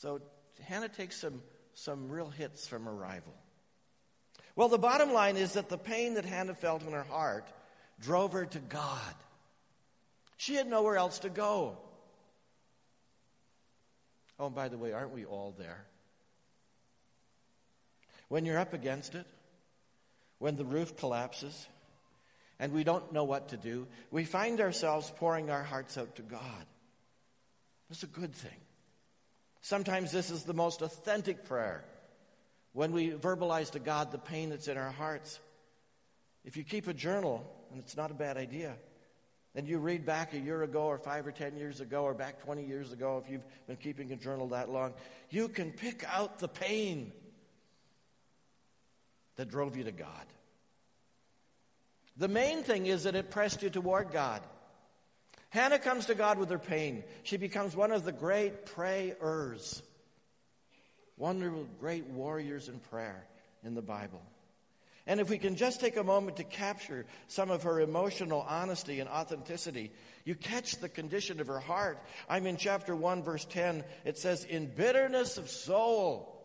So 0.00 0.20
Hannah 0.64 0.88
takes 0.88 1.16
some, 1.16 1.42
some 1.74 2.08
real 2.08 2.28
hits 2.28 2.66
from 2.66 2.86
her 2.86 2.94
rival. 2.94 3.34
Well, 4.56 4.68
the 4.68 4.78
bottom 4.78 5.12
line 5.12 5.36
is 5.36 5.52
that 5.52 5.68
the 5.68 5.78
pain 5.78 6.14
that 6.14 6.24
Hannah 6.24 6.56
felt 6.56 6.82
in 6.82 6.92
her 6.92 7.04
heart 7.04 7.46
drove 8.00 8.32
her 8.32 8.46
to 8.46 8.58
God. 8.58 9.14
She 10.38 10.54
had 10.54 10.68
nowhere 10.68 10.96
else 10.96 11.18
to 11.20 11.28
go. 11.28 11.76
Oh, 14.38 14.46
and 14.46 14.54
by 14.54 14.68
the 14.68 14.78
way, 14.78 14.92
aren't 14.92 15.12
we 15.12 15.24
all 15.24 15.54
there? 15.58 15.84
When 18.28 18.44
you're 18.44 18.58
up 18.58 18.72
against 18.72 19.14
it, 19.14 19.26
when 20.38 20.56
the 20.56 20.64
roof 20.64 20.96
collapses, 20.96 21.66
and 22.60 22.72
we 22.72 22.84
don't 22.84 23.12
know 23.12 23.24
what 23.24 23.48
to 23.48 23.56
do, 23.56 23.88
we 24.12 24.24
find 24.24 24.60
ourselves 24.60 25.12
pouring 25.16 25.50
our 25.50 25.64
hearts 25.64 25.98
out 25.98 26.16
to 26.16 26.22
God. 26.22 26.66
That's 27.88 28.04
a 28.04 28.08
good 28.08 28.34
thing. 28.34 28.60
Sometimes 29.60 30.12
this 30.12 30.30
is 30.30 30.44
the 30.44 30.54
most 30.54 30.82
authentic 30.82 31.46
prayer 31.46 31.84
when 32.74 32.92
we 32.92 33.10
verbalize 33.10 33.72
to 33.72 33.80
God 33.80 34.12
the 34.12 34.18
pain 34.18 34.50
that's 34.50 34.68
in 34.68 34.76
our 34.76 34.92
hearts. 34.92 35.40
If 36.44 36.56
you 36.56 36.62
keep 36.62 36.86
a 36.86 36.94
journal, 36.94 37.44
and 37.72 37.80
it's 37.80 37.96
not 37.96 38.12
a 38.12 38.14
bad 38.14 38.36
idea, 38.36 38.76
and 39.58 39.68
you 39.68 39.78
read 39.78 40.06
back 40.06 40.34
a 40.34 40.38
year 40.38 40.62
ago 40.62 40.82
or 40.82 40.98
five 40.98 41.26
or 41.26 41.32
ten 41.32 41.56
years 41.56 41.80
ago 41.80 42.04
or 42.04 42.14
back 42.14 42.40
20 42.44 42.64
years 42.64 42.92
ago, 42.92 43.20
if 43.24 43.28
you've 43.28 43.42
been 43.66 43.74
keeping 43.74 44.12
a 44.12 44.16
journal 44.16 44.46
that 44.46 44.70
long, 44.70 44.94
you 45.30 45.48
can 45.48 45.72
pick 45.72 46.04
out 46.06 46.38
the 46.38 46.46
pain 46.46 47.10
that 49.34 49.50
drove 49.50 49.76
you 49.76 49.82
to 49.82 49.90
God. 49.90 50.26
The 52.18 52.28
main 52.28 52.62
thing 52.62 52.86
is 52.86 53.02
that 53.02 53.16
it 53.16 53.32
pressed 53.32 53.60
you 53.64 53.68
toward 53.68 54.12
God. 54.12 54.42
Hannah 55.48 55.80
comes 55.80 56.06
to 56.06 56.14
God 56.14 56.38
with 56.38 56.50
her 56.50 56.58
pain. 56.60 57.02
She 57.24 57.36
becomes 57.36 57.74
one 57.74 57.90
of 57.90 58.04
the 58.04 58.12
great 58.12 58.64
prayers, 58.64 59.82
one 61.16 61.42
of 61.42 61.52
the 61.52 61.66
great 61.80 62.06
warriors 62.06 62.68
in 62.68 62.78
prayer 62.78 63.26
in 63.64 63.74
the 63.74 63.82
Bible. 63.82 64.22
And 65.08 65.20
if 65.20 65.30
we 65.30 65.38
can 65.38 65.56
just 65.56 65.80
take 65.80 65.96
a 65.96 66.04
moment 66.04 66.36
to 66.36 66.44
capture 66.44 67.06
some 67.28 67.50
of 67.50 67.62
her 67.62 67.80
emotional 67.80 68.44
honesty 68.46 69.00
and 69.00 69.08
authenticity, 69.08 69.90
you 70.26 70.34
catch 70.34 70.76
the 70.76 70.88
condition 70.90 71.40
of 71.40 71.46
her 71.46 71.58
heart. 71.58 71.98
I'm 72.28 72.46
in 72.46 72.58
chapter 72.58 72.94
1, 72.94 73.22
verse 73.22 73.46
10. 73.46 73.84
It 74.04 74.18
says, 74.18 74.44
In 74.44 74.66
bitterness 74.66 75.38
of 75.38 75.48
soul, 75.48 76.38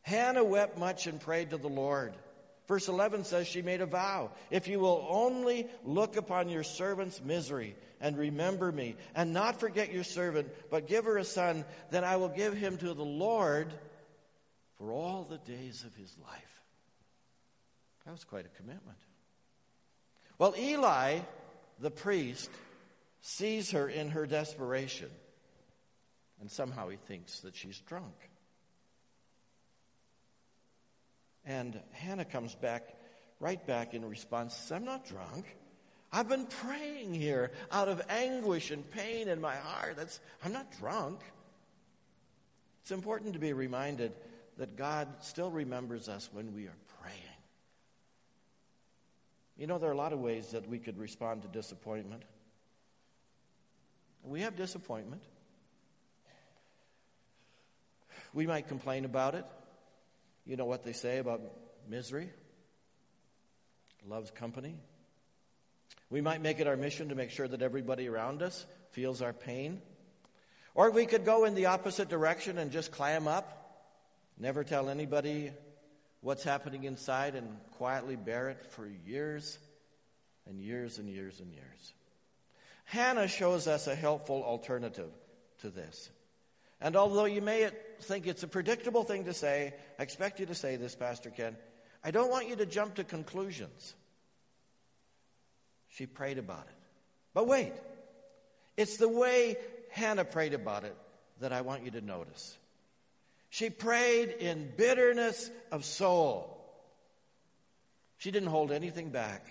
Hannah 0.00 0.42
wept 0.42 0.78
much 0.78 1.06
and 1.06 1.20
prayed 1.20 1.50
to 1.50 1.58
the 1.58 1.68
Lord. 1.68 2.14
Verse 2.66 2.88
11 2.88 3.24
says 3.24 3.46
she 3.46 3.60
made 3.60 3.82
a 3.82 3.86
vow. 3.86 4.30
If 4.50 4.68
you 4.68 4.80
will 4.80 5.06
only 5.10 5.66
look 5.84 6.16
upon 6.16 6.48
your 6.48 6.64
servant's 6.64 7.22
misery 7.22 7.76
and 8.00 8.16
remember 8.16 8.72
me, 8.72 8.96
and 9.14 9.34
not 9.34 9.60
forget 9.60 9.92
your 9.92 10.02
servant, 10.02 10.48
but 10.70 10.88
give 10.88 11.04
her 11.04 11.18
a 11.18 11.24
son, 11.24 11.66
then 11.90 12.04
I 12.04 12.16
will 12.16 12.28
give 12.28 12.54
him 12.54 12.78
to 12.78 12.94
the 12.94 13.04
Lord 13.04 13.70
for 14.78 14.92
all 14.92 15.24
the 15.24 15.38
days 15.38 15.84
of 15.84 15.94
his 15.94 16.16
life. 16.26 16.55
That 18.06 18.12
was 18.12 18.24
quite 18.24 18.46
a 18.46 18.56
commitment. 18.56 18.98
Well, 20.38 20.54
Eli, 20.56 21.18
the 21.80 21.90
priest, 21.90 22.50
sees 23.20 23.72
her 23.72 23.88
in 23.88 24.10
her 24.10 24.26
desperation, 24.26 25.10
and 26.40 26.50
somehow 26.50 26.88
he 26.88 26.96
thinks 26.96 27.40
that 27.40 27.56
she's 27.56 27.78
drunk. 27.80 28.14
And 31.44 31.80
Hannah 31.92 32.24
comes 32.24 32.54
back, 32.54 32.94
right 33.40 33.64
back 33.66 33.94
in 33.94 34.08
response, 34.08 34.54
says, 34.54 34.72
I'm 34.72 34.84
not 34.84 35.06
drunk. 35.06 35.44
I've 36.12 36.28
been 36.28 36.46
praying 36.46 37.14
here 37.14 37.50
out 37.72 37.88
of 37.88 38.00
anguish 38.08 38.70
and 38.70 38.88
pain 38.92 39.28
in 39.28 39.40
my 39.40 39.56
heart. 39.56 39.96
That's, 39.96 40.20
I'm 40.44 40.52
not 40.52 40.70
drunk. 40.78 41.20
It's 42.82 42.92
important 42.92 43.32
to 43.32 43.40
be 43.40 43.52
reminded 43.52 44.12
that 44.58 44.76
God 44.76 45.08
still 45.20 45.50
remembers 45.50 46.08
us 46.08 46.30
when 46.32 46.54
we 46.54 46.66
are. 46.66 46.76
You 49.56 49.66
know, 49.66 49.78
there 49.78 49.88
are 49.88 49.94
a 49.94 49.96
lot 49.96 50.12
of 50.12 50.20
ways 50.20 50.48
that 50.48 50.68
we 50.68 50.78
could 50.78 50.98
respond 50.98 51.42
to 51.42 51.48
disappointment. 51.48 52.22
We 54.22 54.42
have 54.42 54.56
disappointment. 54.56 55.22
We 58.34 58.46
might 58.46 58.68
complain 58.68 59.04
about 59.04 59.34
it. 59.34 59.46
You 60.44 60.56
know 60.56 60.66
what 60.66 60.84
they 60.84 60.92
say 60.92 61.18
about 61.18 61.40
misery? 61.88 62.28
Loves 64.06 64.30
company. 64.30 64.74
We 66.10 66.20
might 66.20 66.42
make 66.42 66.60
it 66.60 66.66
our 66.66 66.76
mission 66.76 67.08
to 67.08 67.14
make 67.14 67.30
sure 67.30 67.48
that 67.48 67.62
everybody 67.62 68.08
around 68.08 68.42
us 68.42 68.66
feels 68.90 69.22
our 69.22 69.32
pain. 69.32 69.80
Or 70.74 70.90
we 70.90 71.06
could 71.06 71.24
go 71.24 71.44
in 71.44 71.54
the 71.54 71.66
opposite 71.66 72.08
direction 72.08 72.58
and 72.58 72.70
just 72.70 72.92
clam 72.92 73.26
up, 73.26 73.88
never 74.38 74.62
tell 74.62 74.90
anybody 74.90 75.50
what's 76.26 76.42
happening 76.42 76.82
inside, 76.82 77.36
and 77.36 77.56
quietly 77.78 78.16
bear 78.16 78.48
it 78.48 78.66
for 78.72 78.84
years 79.06 79.60
and 80.48 80.60
years 80.60 80.98
and 80.98 81.08
years 81.08 81.38
and 81.38 81.52
years. 81.52 81.94
Hannah 82.84 83.28
shows 83.28 83.68
us 83.68 83.86
a 83.86 83.94
helpful 83.94 84.42
alternative 84.42 85.10
to 85.60 85.70
this. 85.70 86.10
And 86.80 86.96
although 86.96 87.26
you 87.26 87.42
may 87.42 87.70
think 88.00 88.26
it's 88.26 88.42
a 88.42 88.48
predictable 88.48 89.04
thing 89.04 89.26
to 89.26 89.32
say, 89.32 89.72
I 90.00 90.02
expect 90.02 90.40
you 90.40 90.46
to 90.46 90.54
say 90.56 90.74
this, 90.74 90.96
Pastor 90.96 91.30
Ken. 91.30 91.56
I 92.02 92.10
don't 92.10 92.28
want 92.28 92.48
you 92.48 92.56
to 92.56 92.66
jump 92.66 92.96
to 92.96 93.04
conclusions. 93.04 93.94
She 95.90 96.06
prayed 96.06 96.38
about 96.38 96.66
it. 96.68 96.76
But 97.34 97.46
wait, 97.46 97.72
it's 98.76 98.96
the 98.96 99.08
way 99.08 99.58
Hannah 99.90 100.24
prayed 100.24 100.54
about 100.54 100.82
it 100.82 100.96
that 101.38 101.52
I 101.52 101.60
want 101.60 101.84
you 101.84 101.92
to 101.92 102.00
notice. 102.00 102.58
She 103.56 103.70
prayed 103.70 104.28
in 104.28 104.70
bitterness 104.76 105.50
of 105.72 105.86
soul. 105.86 106.62
She 108.18 108.30
didn't 108.30 108.50
hold 108.50 108.70
anything 108.70 109.08
back. 109.08 109.46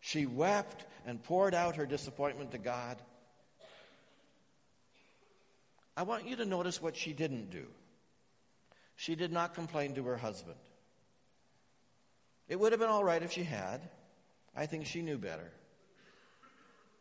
She 0.00 0.26
wept 0.26 0.84
and 1.06 1.22
poured 1.22 1.54
out 1.54 1.76
her 1.76 1.86
disappointment 1.86 2.50
to 2.50 2.58
God. 2.58 2.96
I 5.96 6.02
want 6.02 6.26
you 6.26 6.34
to 6.34 6.44
notice 6.44 6.82
what 6.82 6.96
she 6.96 7.12
didn't 7.12 7.50
do. 7.50 7.66
She 8.96 9.14
did 9.14 9.30
not 9.30 9.54
complain 9.54 9.94
to 9.94 10.02
her 10.06 10.16
husband. 10.16 10.58
It 12.48 12.58
would 12.58 12.72
have 12.72 12.80
been 12.80 12.90
all 12.90 13.04
right 13.04 13.22
if 13.22 13.30
she 13.30 13.44
had. 13.44 13.80
I 14.56 14.66
think 14.66 14.86
she 14.86 15.02
knew 15.02 15.18
better. 15.18 15.52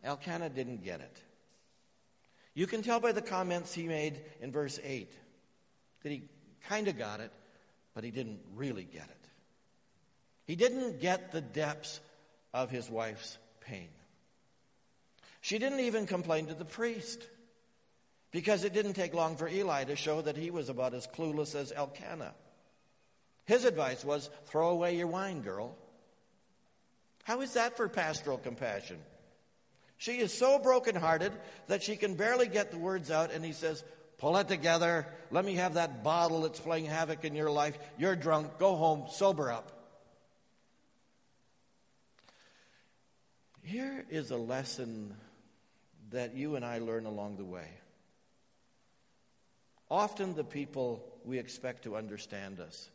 Elkanah 0.03 0.49
didn't 0.49 0.83
get 0.83 0.99
it. 0.99 1.23
You 2.53 2.67
can 2.67 2.83
tell 2.83 2.99
by 2.99 3.13
the 3.13 3.21
comments 3.23 3.73
he 3.73 3.87
made 3.87 4.21
in 4.41 4.51
verse 4.51 4.79
8 4.83 5.11
that 6.03 6.11
he 6.11 6.23
kind 6.67 6.87
of 6.87 6.97
got 6.97 7.19
it, 7.19 7.31
but 7.93 8.03
he 8.03 8.11
didn't 8.11 8.39
really 8.55 8.83
get 8.83 9.03
it. 9.03 9.27
He 10.45 10.55
didn't 10.55 10.99
get 11.01 11.31
the 11.31 11.41
depths 11.41 11.99
of 12.53 12.69
his 12.69 12.89
wife's 12.89 13.37
pain. 13.61 13.89
She 15.41 15.57
didn't 15.57 15.81
even 15.81 16.05
complain 16.05 16.47
to 16.47 16.53
the 16.53 16.65
priest. 16.65 17.27
Because 18.33 18.63
it 18.63 18.73
didn't 18.73 18.93
take 18.93 19.13
long 19.13 19.37
for 19.37 19.47
Eli 19.47 19.83
to 19.83 19.95
show 19.95 20.21
that 20.23 20.35
he 20.35 20.49
was 20.49 20.67
about 20.67 20.95
as 20.95 21.05
clueless 21.05 21.53
as 21.53 21.71
Elkanah. 21.71 22.33
His 23.45 23.63
advice 23.63 24.03
was 24.03 24.29
throw 24.47 24.69
away 24.69 24.97
your 24.97 25.05
wine, 25.05 25.41
girl. 25.41 25.77
How 27.25 27.41
is 27.41 27.53
that 27.53 27.77
for 27.77 27.87
pastoral 27.87 28.39
compassion? 28.39 28.97
She 29.97 30.17
is 30.17 30.33
so 30.33 30.57
brokenhearted 30.57 31.31
that 31.67 31.83
she 31.83 31.95
can 31.95 32.15
barely 32.15 32.47
get 32.47 32.71
the 32.71 32.79
words 32.79 33.11
out, 33.11 33.31
and 33.31 33.45
he 33.45 33.53
says, 33.53 33.83
Pull 34.17 34.37
it 34.37 34.47
together. 34.47 35.07
Let 35.31 35.45
me 35.45 35.55
have 35.55 35.73
that 35.73 36.03
bottle 36.03 36.41
that's 36.41 36.59
playing 36.59 36.85
havoc 36.85 37.25
in 37.25 37.35
your 37.35 37.51
life. 37.51 37.77
You're 37.97 38.15
drunk. 38.15 38.57
Go 38.57 38.75
home. 38.75 39.05
Sober 39.11 39.51
up. 39.51 39.71
Here 43.63 44.05
is 44.09 44.31
a 44.31 44.37
lesson 44.37 45.15
that 46.11 46.35
you 46.35 46.55
and 46.55 46.65
I 46.65 46.79
learn 46.79 47.05
along 47.05 47.37
the 47.37 47.45
way. 47.45 47.67
Often 49.89 50.35
the 50.35 50.43
people 50.43 51.03
we 51.23 51.39
expect 51.39 51.83
to 51.83 51.95
understand 51.95 52.59
us 52.59 52.89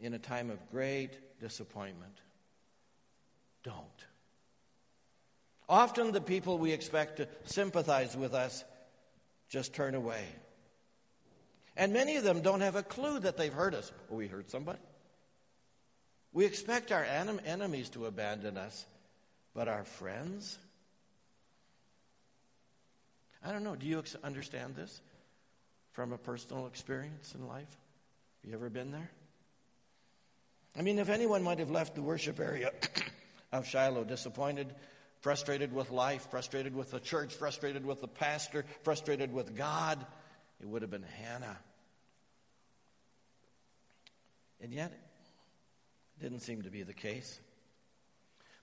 in 0.00 0.14
a 0.14 0.18
time 0.18 0.50
of 0.50 0.70
great 0.70 1.40
disappointment, 1.40 2.18
don't. 3.62 4.04
Often 5.68 6.12
the 6.12 6.20
people 6.20 6.58
we 6.58 6.72
expect 6.72 7.16
to 7.16 7.28
sympathize 7.44 8.16
with 8.16 8.34
us 8.34 8.64
just 9.54 9.72
turn 9.72 9.94
away. 9.94 10.24
And 11.76 11.92
many 11.92 12.16
of 12.16 12.24
them 12.24 12.40
don't 12.40 12.60
have 12.60 12.74
a 12.74 12.82
clue 12.82 13.20
that 13.20 13.36
they've 13.36 13.52
hurt 13.52 13.72
us. 13.72 13.92
Oh, 14.10 14.16
we 14.16 14.26
hurt 14.26 14.50
somebody. 14.50 14.80
We 16.32 16.44
expect 16.44 16.90
our 16.90 17.04
enemies 17.04 17.88
to 17.90 18.06
abandon 18.06 18.58
us, 18.58 18.84
but 19.54 19.68
our 19.68 19.84
friends? 19.84 20.58
I 23.44 23.52
don't 23.52 23.62
know. 23.62 23.76
Do 23.76 23.86
you 23.86 24.02
understand 24.24 24.74
this 24.74 25.00
from 25.92 26.12
a 26.12 26.18
personal 26.18 26.66
experience 26.66 27.32
in 27.36 27.46
life? 27.46 27.70
Have 28.42 28.50
you 28.50 28.56
ever 28.56 28.68
been 28.68 28.90
there? 28.90 29.10
I 30.76 30.82
mean, 30.82 30.98
if 30.98 31.08
anyone 31.08 31.44
might 31.44 31.60
have 31.60 31.70
left 31.70 31.94
the 31.94 32.02
worship 32.02 32.40
area 32.40 32.72
of 33.52 33.68
Shiloh 33.68 34.02
disappointed, 34.02 34.74
frustrated 35.24 35.72
with 35.72 35.90
life, 35.90 36.28
frustrated 36.30 36.76
with 36.76 36.90
the 36.90 37.00
church, 37.00 37.32
frustrated 37.32 37.86
with 37.86 38.02
the 38.02 38.06
pastor, 38.06 38.62
frustrated 38.82 39.32
with 39.32 39.56
God, 39.56 40.04
it 40.60 40.68
would 40.68 40.82
have 40.82 40.90
been 40.90 41.06
Hannah. 41.22 41.56
And 44.60 44.70
yet, 44.70 44.92
it 44.92 46.22
didn't 46.22 46.40
seem 46.40 46.60
to 46.60 46.70
be 46.70 46.82
the 46.82 46.92
case. 46.92 47.40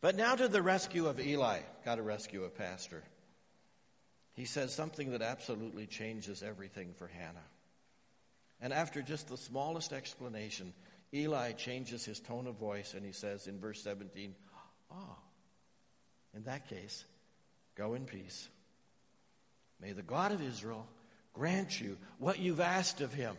But 0.02 0.16
now 0.16 0.36
to 0.36 0.48
the 0.48 0.62
rescue 0.62 1.08
of 1.08 1.20
Eli. 1.20 1.62
Got 1.84 1.96
to 1.96 2.04
rescue 2.04 2.44
a 2.44 2.50
pastor. 2.50 3.02
He 4.36 4.46
says 4.46 4.72
something 4.72 5.14
that 5.14 5.24
absolutely 5.24 5.88
changes 5.88 6.44
everything 6.44 6.94
for 6.96 7.08
Hannah. 7.08 7.40
And 8.62 8.72
after 8.72 9.02
just 9.02 9.30
the 9.30 9.38
smallest 9.38 9.94
explanation, 9.94 10.74
Eli 11.12 11.54
changes 11.54 12.06
his 12.06 12.20
tone 12.20 12.46
of 12.46 12.60
voice 12.60 12.94
and 12.94 13.04
he 13.04 13.14
says 13.14 13.48
in 13.48 13.60
verse 13.60 13.82
17, 13.82 14.36
Oh, 14.92 15.18
in 16.36 16.44
that 16.44 16.68
case, 16.70 17.06
go 17.76 17.94
in 17.94 18.06
peace. 18.06 18.48
May 19.82 19.92
the 19.92 20.02
God 20.02 20.32
of 20.32 20.42
Israel 20.42 20.88
grant 21.34 21.80
you 21.80 21.98
what 22.20 22.40
you've 22.40 22.60
asked 22.60 23.02
of 23.02 23.14
him. 23.14 23.36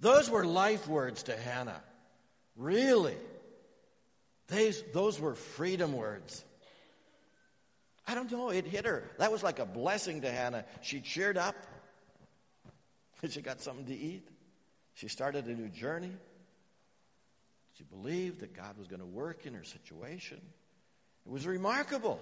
Those 0.00 0.28
were 0.28 0.44
life 0.44 0.88
words 0.88 1.24
to 1.24 1.36
Hannah. 1.36 1.82
Really. 2.56 3.16
These, 4.48 4.82
those 4.92 5.20
were 5.20 5.34
freedom 5.34 5.92
words. 5.92 6.44
I 8.06 8.14
don't 8.14 8.30
know, 8.30 8.50
it 8.50 8.66
hit 8.66 8.84
her. 8.84 9.04
That 9.18 9.32
was 9.32 9.42
like 9.42 9.58
a 9.58 9.64
blessing 9.64 10.22
to 10.22 10.30
Hannah. 10.30 10.64
She 10.82 11.00
cheered 11.00 11.38
up. 11.38 11.56
She 13.30 13.40
got 13.40 13.62
something 13.62 13.86
to 13.86 13.94
eat. 13.94 14.28
She 14.92 15.08
started 15.08 15.46
a 15.46 15.54
new 15.54 15.68
journey. 15.68 16.12
She 17.78 17.84
believed 17.84 18.40
that 18.40 18.54
God 18.54 18.76
was 18.76 18.86
going 18.86 19.00
to 19.00 19.06
work 19.06 19.46
in 19.46 19.54
her 19.54 19.64
situation. 19.64 20.42
It 21.26 21.32
was 21.32 21.46
remarkable 21.46 22.20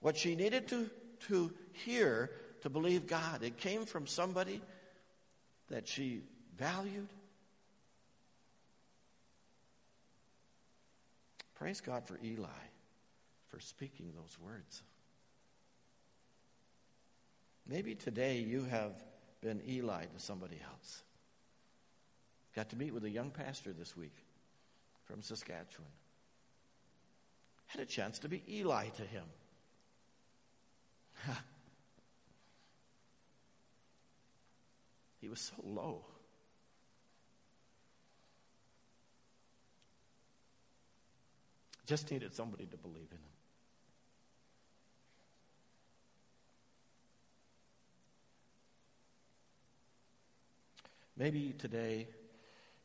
what 0.00 0.16
she 0.16 0.34
needed 0.34 0.68
to, 0.68 0.90
to 1.28 1.52
hear 1.72 2.30
to 2.62 2.70
believe 2.70 3.06
God. 3.06 3.42
It 3.42 3.56
came 3.58 3.86
from 3.86 4.06
somebody 4.06 4.60
that 5.68 5.86
she 5.86 6.22
valued. 6.58 7.08
Praise 11.54 11.80
God 11.80 12.06
for 12.06 12.18
Eli 12.24 12.48
for 13.48 13.60
speaking 13.60 14.12
those 14.16 14.38
words. 14.40 14.82
Maybe 17.66 17.94
today 17.94 18.38
you 18.38 18.64
have 18.64 18.92
been 19.42 19.60
Eli 19.68 20.04
to 20.04 20.18
somebody 20.18 20.58
else. 20.72 21.02
Got 22.56 22.70
to 22.70 22.76
meet 22.76 22.92
with 22.92 23.04
a 23.04 23.10
young 23.10 23.30
pastor 23.30 23.72
this 23.72 23.96
week 23.96 24.16
from 25.04 25.22
Saskatchewan. 25.22 25.86
Had 27.70 27.80
a 27.82 27.86
chance 27.86 28.18
to 28.18 28.28
be 28.28 28.42
Eli 28.48 28.88
to 28.88 29.02
him. 29.02 29.22
he 35.20 35.28
was 35.28 35.38
so 35.38 35.54
low. 35.62 36.04
Just 41.86 42.10
needed 42.10 42.34
somebody 42.34 42.66
to 42.66 42.76
believe 42.76 43.06
in 43.12 43.18
him. 43.18 43.30
Maybe 51.16 51.54
today 51.56 52.08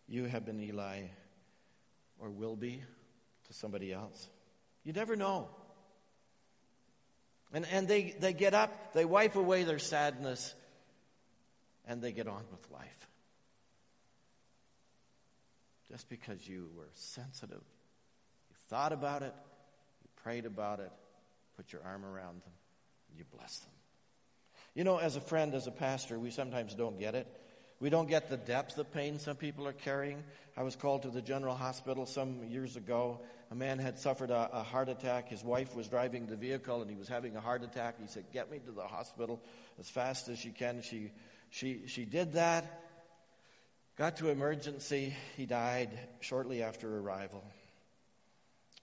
you 0.08 0.26
have 0.26 0.46
been 0.46 0.60
Eli 0.60 1.06
or 2.20 2.30
will 2.30 2.56
be 2.56 2.84
to 3.48 3.54
somebody 3.54 3.92
else. 3.92 4.30
You 4.86 4.94
never 4.94 5.16
know. 5.16 5.50
And, 7.52 7.66
and 7.72 7.88
they, 7.88 8.16
they 8.20 8.34
get 8.34 8.54
up, 8.54 8.94
they 8.94 9.06
wipe 9.06 9.36
away 9.36 9.64
their 9.64 9.80
sadness, 9.80 10.54
and 11.86 12.02
they 12.02 12.12
get 12.12 12.28
on 12.28 12.44
with 12.52 12.72
life. 12.72 13.08
Just 15.92 16.10
because 16.10 16.48
you 16.48 16.70
were 16.76 16.90
sensitive, 16.94 17.62
you 17.62 18.56
thought 18.70 18.92
about 18.92 19.22
it, 19.22 19.34
you 20.04 20.10
prayed 20.24 20.46
about 20.46 20.80
it, 20.80 20.92
put 21.56 21.72
your 21.72 21.82
arm 21.84 22.04
around 22.04 22.42
them, 22.44 22.54
and 23.10 23.18
you 23.18 23.26
bless 23.36 23.60
them. 23.60 23.72
You 24.74 24.84
know, 24.84 24.98
as 24.98 25.16
a 25.16 25.22
friend, 25.22 25.54
as 25.54 25.68
a 25.68 25.72
pastor, 25.72 26.20
we 26.20 26.32
sometimes 26.32 26.74
don't 26.74 27.00
get 27.00 27.16
it. 27.16 27.28
We 27.80 27.90
don't 27.90 28.10
get 28.10 28.30
the 28.30 28.38
depth 28.38 28.78
of 28.78 28.92
pain 28.92 29.20
some 29.20 29.36
people 29.36 29.68
are 29.68 29.74
carrying. 29.74 30.24
I 30.58 30.64
was 30.64 30.76
called 30.76 31.04
to 31.04 31.10
the 31.10 31.22
general 31.22 31.56
hospital 31.56 32.06
some 32.06 32.44
years 32.46 32.76
ago. 32.76 33.22
A 33.52 33.56
man 33.56 33.78
had 33.78 34.00
suffered 34.00 34.32
a, 34.32 34.50
a, 34.52 34.64
heart 34.64 34.90
attack. 34.90 35.30
His 35.30 35.44
wife 35.44 35.76
was 35.76 35.88
driving 35.88 36.26
the 36.26 36.36
vehicle 36.36 36.82
and 36.82 36.90
he 36.90 36.96
was 36.96 37.08
having 37.08 37.36
a 37.36 37.42
heart 37.42 37.64
attack. 37.64 37.96
He 38.02 38.08
said, 38.08 38.26
Get 38.34 38.50
me 38.50 38.60
to 38.60 38.72
the 38.72 38.88
hospital 38.88 39.42
as 39.80 39.88
fast 39.88 40.30
as 40.30 40.44
you 40.44 40.52
can. 40.52 40.82
She, 40.82 41.12
she, 41.52 41.84
she 41.86 42.06
did 42.06 42.34
that. 42.34 42.82
Got 43.98 44.18
to 44.18 44.30
emergency. 44.30 45.16
He 45.38 45.46
died 45.46 45.92
shortly 46.22 46.64
after 46.64 46.98
arrival. 46.98 47.44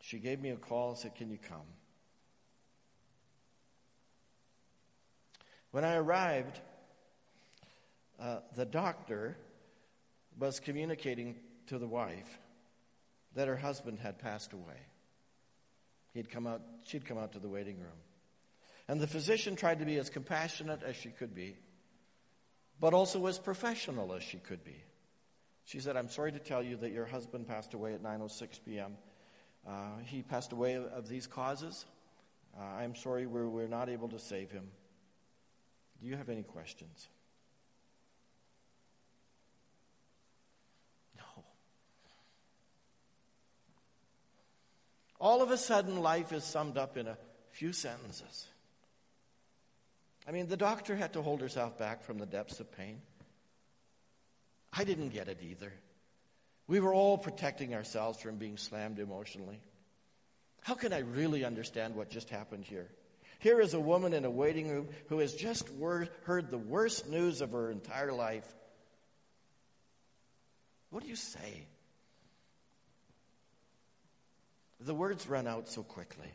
She 0.00 0.18
gave 0.18 0.40
me 0.40 0.50
a 0.50 0.56
call 0.56 0.90
and 0.90 0.98
said, 0.98 1.16
Can 1.16 1.30
you 1.30 1.38
come? 1.38 1.66
When 5.72 5.84
I 5.84 5.96
arrived, 5.96 6.60
uh, 8.20 8.38
the 8.54 8.66
doctor 8.66 9.36
was 10.38 10.60
communicating 10.60 11.34
to 11.66 11.78
the 11.78 11.88
wife 11.88 12.38
that 13.34 13.48
her 13.48 13.56
husband 13.56 13.98
had 13.98 14.18
passed 14.18 14.52
away. 14.52 14.80
He'd 16.14 16.30
come 16.30 16.46
out, 16.46 16.62
she'd 16.84 17.06
come 17.06 17.18
out 17.18 17.32
to 17.32 17.38
the 17.38 17.48
waiting 17.48 17.78
room. 17.78 18.00
And 18.88 19.00
the 19.00 19.06
physician 19.06 19.56
tried 19.56 19.78
to 19.78 19.84
be 19.84 19.96
as 19.96 20.10
compassionate 20.10 20.82
as 20.82 20.96
she 20.96 21.08
could 21.08 21.34
be, 21.34 21.56
but 22.80 22.94
also 22.94 23.26
as 23.26 23.38
professional 23.38 24.12
as 24.12 24.22
she 24.22 24.38
could 24.38 24.64
be. 24.64 24.82
She 25.64 25.80
said, 25.80 25.96
I'm 25.96 26.08
sorry 26.08 26.32
to 26.32 26.38
tell 26.38 26.62
you 26.62 26.76
that 26.78 26.92
your 26.92 27.06
husband 27.06 27.46
passed 27.46 27.74
away 27.74 27.94
at 27.94 28.02
9.06 28.02 28.60
p.m. 28.64 28.96
Uh, 29.66 29.98
he 30.04 30.22
passed 30.22 30.52
away 30.52 30.74
of, 30.74 30.84
of 30.86 31.08
these 31.08 31.26
causes. 31.26 31.86
Uh, 32.58 32.62
I'm 32.62 32.94
sorry 32.94 33.26
we're, 33.26 33.48
we're 33.48 33.68
not 33.68 33.88
able 33.88 34.08
to 34.08 34.18
save 34.18 34.50
him. 34.50 34.68
Do 36.00 36.08
you 36.08 36.16
have 36.16 36.28
any 36.28 36.42
questions? 36.42 37.08
All 45.22 45.40
of 45.40 45.52
a 45.52 45.56
sudden, 45.56 46.02
life 46.02 46.32
is 46.32 46.42
summed 46.42 46.76
up 46.76 46.96
in 46.96 47.06
a 47.06 47.16
few 47.52 47.72
sentences. 47.72 48.44
I 50.26 50.32
mean, 50.32 50.48
the 50.48 50.56
doctor 50.56 50.96
had 50.96 51.12
to 51.12 51.22
hold 51.22 51.40
herself 51.40 51.78
back 51.78 52.02
from 52.02 52.18
the 52.18 52.26
depths 52.26 52.58
of 52.58 52.76
pain. 52.76 53.00
I 54.72 54.82
didn't 54.82 55.10
get 55.10 55.28
it 55.28 55.38
either. 55.40 55.72
We 56.66 56.80
were 56.80 56.92
all 56.92 57.16
protecting 57.18 57.72
ourselves 57.72 58.20
from 58.20 58.38
being 58.38 58.56
slammed 58.56 58.98
emotionally. 58.98 59.60
How 60.62 60.74
can 60.74 60.92
I 60.92 60.98
really 60.98 61.44
understand 61.44 61.94
what 61.94 62.10
just 62.10 62.28
happened 62.28 62.64
here? 62.64 62.88
Here 63.38 63.60
is 63.60 63.74
a 63.74 63.80
woman 63.80 64.14
in 64.14 64.24
a 64.24 64.30
waiting 64.30 64.70
room 64.70 64.88
who 65.08 65.20
has 65.20 65.34
just 65.34 65.70
word, 65.70 66.10
heard 66.24 66.50
the 66.50 66.58
worst 66.58 67.08
news 67.08 67.42
of 67.42 67.52
her 67.52 67.70
entire 67.70 68.12
life. 68.12 68.52
What 70.90 71.04
do 71.04 71.08
you 71.08 71.16
say? 71.16 71.68
The 74.84 74.94
words 74.94 75.28
run 75.28 75.46
out 75.46 75.68
so 75.68 75.82
quickly. 75.82 76.30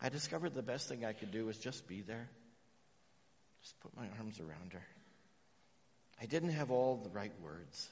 I 0.00 0.08
discovered 0.08 0.54
the 0.54 0.62
best 0.62 0.88
thing 0.88 1.04
I 1.04 1.12
could 1.12 1.30
do 1.30 1.46
was 1.46 1.58
just 1.58 1.86
be 1.86 2.00
there, 2.00 2.28
just 3.60 3.78
put 3.80 3.96
my 3.96 4.06
arms 4.18 4.38
around 4.40 4.72
her. 4.72 4.82
I 6.20 6.26
didn't 6.26 6.50
have 6.50 6.70
all 6.70 6.96
the 6.96 7.10
right 7.10 7.32
words, 7.42 7.88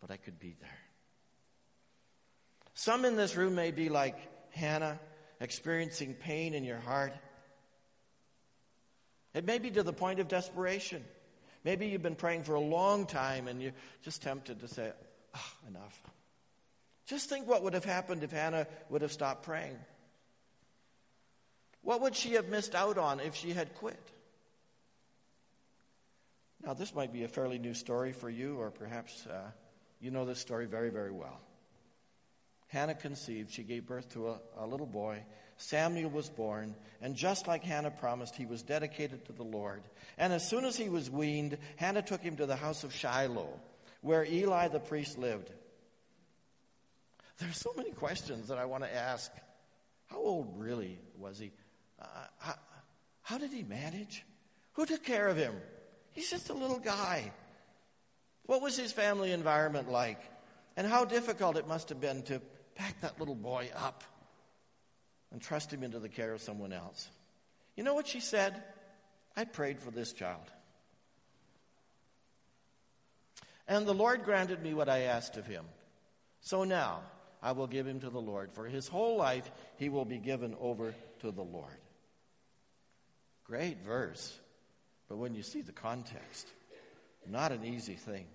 but 0.00 0.10
I 0.10 0.16
could 0.16 0.38
be 0.38 0.54
there. 0.60 0.78
Some 2.74 3.04
in 3.04 3.16
this 3.16 3.36
room 3.36 3.54
may 3.54 3.72
be 3.72 3.88
like 3.88 4.16
Hannah, 4.52 5.00
experiencing 5.40 6.14
pain 6.14 6.54
in 6.54 6.64
your 6.64 6.78
heart. 6.78 7.12
It 9.34 9.44
may 9.44 9.58
be 9.58 9.70
to 9.72 9.82
the 9.82 9.92
point 9.92 10.20
of 10.20 10.28
desperation. 10.28 11.04
Maybe 11.64 11.88
you've 11.88 12.02
been 12.02 12.14
praying 12.14 12.44
for 12.44 12.54
a 12.54 12.60
long 12.60 13.06
time 13.06 13.48
and 13.48 13.60
you're 13.60 13.72
just 14.02 14.22
tempted 14.22 14.60
to 14.60 14.68
say, 14.68 14.92
oh, 15.34 15.52
enough. 15.68 16.00
Just 17.10 17.28
think 17.28 17.48
what 17.48 17.64
would 17.64 17.74
have 17.74 17.84
happened 17.84 18.22
if 18.22 18.30
Hannah 18.30 18.68
would 18.88 19.02
have 19.02 19.10
stopped 19.10 19.42
praying. 19.42 19.76
What 21.82 22.02
would 22.02 22.14
she 22.14 22.34
have 22.34 22.48
missed 22.48 22.76
out 22.76 22.98
on 22.98 23.18
if 23.18 23.34
she 23.34 23.50
had 23.50 23.74
quit? 23.74 23.98
Now, 26.64 26.72
this 26.72 26.94
might 26.94 27.12
be 27.12 27.24
a 27.24 27.28
fairly 27.28 27.58
new 27.58 27.74
story 27.74 28.12
for 28.12 28.30
you, 28.30 28.58
or 28.60 28.70
perhaps 28.70 29.26
uh, 29.26 29.50
you 30.00 30.12
know 30.12 30.24
this 30.24 30.38
story 30.38 30.66
very, 30.66 30.90
very 30.90 31.10
well. 31.10 31.40
Hannah 32.68 32.94
conceived, 32.94 33.50
she 33.50 33.64
gave 33.64 33.88
birth 33.88 34.08
to 34.10 34.28
a, 34.28 34.38
a 34.58 34.66
little 34.68 34.86
boy. 34.86 35.24
Samuel 35.56 36.10
was 36.10 36.30
born, 36.30 36.76
and 37.02 37.16
just 37.16 37.48
like 37.48 37.64
Hannah 37.64 37.90
promised, 37.90 38.36
he 38.36 38.46
was 38.46 38.62
dedicated 38.62 39.24
to 39.24 39.32
the 39.32 39.42
Lord. 39.42 39.82
And 40.16 40.32
as 40.32 40.48
soon 40.48 40.64
as 40.64 40.76
he 40.76 40.88
was 40.88 41.10
weaned, 41.10 41.58
Hannah 41.74 42.02
took 42.02 42.20
him 42.20 42.36
to 42.36 42.46
the 42.46 42.54
house 42.54 42.84
of 42.84 42.94
Shiloh, 42.94 43.58
where 44.00 44.24
Eli 44.24 44.68
the 44.68 44.78
priest 44.78 45.18
lived. 45.18 45.50
There's 47.40 47.56
so 47.56 47.72
many 47.74 47.90
questions 47.90 48.48
that 48.48 48.58
I 48.58 48.66
want 48.66 48.84
to 48.84 48.94
ask. 48.94 49.32
How 50.06 50.18
old 50.18 50.58
really 50.58 50.98
was 51.18 51.38
he? 51.38 51.52
Uh, 52.00 52.04
how, 52.38 52.54
how 53.22 53.38
did 53.38 53.50
he 53.50 53.62
manage? 53.62 54.24
Who 54.74 54.84
took 54.84 55.02
care 55.02 55.26
of 55.26 55.38
him? 55.38 55.54
He's 56.12 56.30
just 56.30 56.50
a 56.50 56.54
little 56.54 56.78
guy. 56.78 57.32
What 58.44 58.60
was 58.60 58.76
his 58.76 58.92
family 58.92 59.32
environment 59.32 59.90
like? 59.90 60.20
And 60.76 60.86
how 60.86 61.06
difficult 61.06 61.56
it 61.56 61.66
must 61.66 61.88
have 61.88 62.00
been 62.00 62.22
to 62.24 62.42
pack 62.74 63.00
that 63.00 63.18
little 63.18 63.34
boy 63.34 63.70
up 63.74 64.04
and 65.32 65.40
trust 65.40 65.72
him 65.72 65.82
into 65.82 65.98
the 65.98 66.08
care 66.08 66.34
of 66.34 66.42
someone 66.42 66.72
else. 66.72 67.08
You 67.74 67.84
know 67.84 67.94
what 67.94 68.06
she 68.06 68.20
said? 68.20 68.62
I 69.34 69.44
prayed 69.44 69.80
for 69.80 69.90
this 69.90 70.12
child. 70.12 70.50
And 73.66 73.86
the 73.86 73.94
Lord 73.94 74.24
granted 74.24 74.62
me 74.62 74.74
what 74.74 74.88
I 74.90 75.02
asked 75.02 75.36
of 75.36 75.46
him. 75.46 75.64
So 76.42 76.64
now 76.64 77.02
I 77.42 77.52
will 77.52 77.66
give 77.66 77.86
him 77.86 78.00
to 78.00 78.10
the 78.10 78.20
Lord. 78.20 78.52
For 78.52 78.66
his 78.66 78.88
whole 78.88 79.16
life 79.16 79.50
he 79.76 79.88
will 79.88 80.04
be 80.04 80.18
given 80.18 80.54
over 80.60 80.94
to 81.20 81.30
the 81.30 81.42
Lord. 81.42 81.78
Great 83.44 83.82
verse. 83.84 84.38
But 85.08 85.18
when 85.18 85.34
you 85.34 85.42
see 85.42 85.60
the 85.60 85.72
context, 85.72 86.46
not 87.26 87.52
an 87.52 87.64
easy 87.64 87.94
thing. 87.94 88.26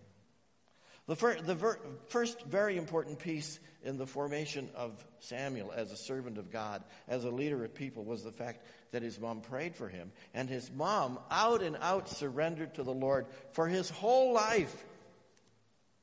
The, 1.07 1.15
fir- 1.15 1.39
the 1.39 1.55
ver- 1.55 1.79
first 2.07 2.41
very 2.45 2.77
important 2.77 3.19
piece 3.19 3.59
in 3.83 3.97
the 3.97 4.07
formation 4.07 4.69
of 4.75 5.05
Samuel 5.19 5.71
as 5.71 5.91
a 5.91 5.97
servant 5.97 6.39
of 6.39 6.51
God, 6.51 6.83
as 7.07 7.23
a 7.23 7.29
leader 7.29 7.63
of 7.63 7.75
people, 7.75 8.03
was 8.03 8.23
the 8.23 8.31
fact 8.31 8.65
that 8.91 9.03
his 9.03 9.19
mom 9.19 9.41
prayed 9.41 9.75
for 9.75 9.87
him. 9.87 10.11
And 10.33 10.49
his 10.49 10.71
mom, 10.71 11.19
out 11.29 11.61
and 11.61 11.77
out, 11.79 12.09
surrendered 12.09 12.73
to 12.75 12.83
the 12.83 12.93
Lord 12.93 13.27
for 13.53 13.67
his 13.67 13.89
whole 13.89 14.33
life. 14.33 14.83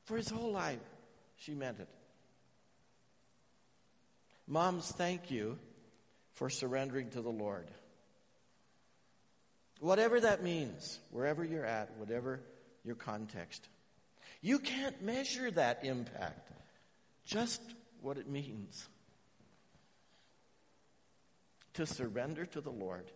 For 0.05 0.15
his 0.15 0.29
whole 0.29 0.51
life. 0.51 0.79
She 1.35 1.53
meant 1.53 1.79
it. 1.79 1.89
Moms, 4.53 4.91
thank 4.91 5.31
you 5.31 5.57
for 6.35 6.47
surrendering 6.47 7.09
to 7.09 7.23
the 7.23 7.31
Lord. 7.31 7.67
Whatever 9.79 10.19
that 10.19 10.43
means, 10.43 10.99
wherever 11.09 11.43
you're 11.43 11.65
at, 11.65 11.97
whatever 11.97 12.39
your 12.85 12.93
context. 12.93 13.67
You 14.41 14.59
can't 14.59 15.01
measure 15.01 15.49
that 15.49 15.83
impact, 15.83 16.51
just 17.25 17.63
what 18.01 18.19
it 18.19 18.29
means 18.29 18.87
to 21.73 21.87
surrender 21.87 22.45
to 22.45 22.61
the 22.61 22.69
Lord. 22.69 23.09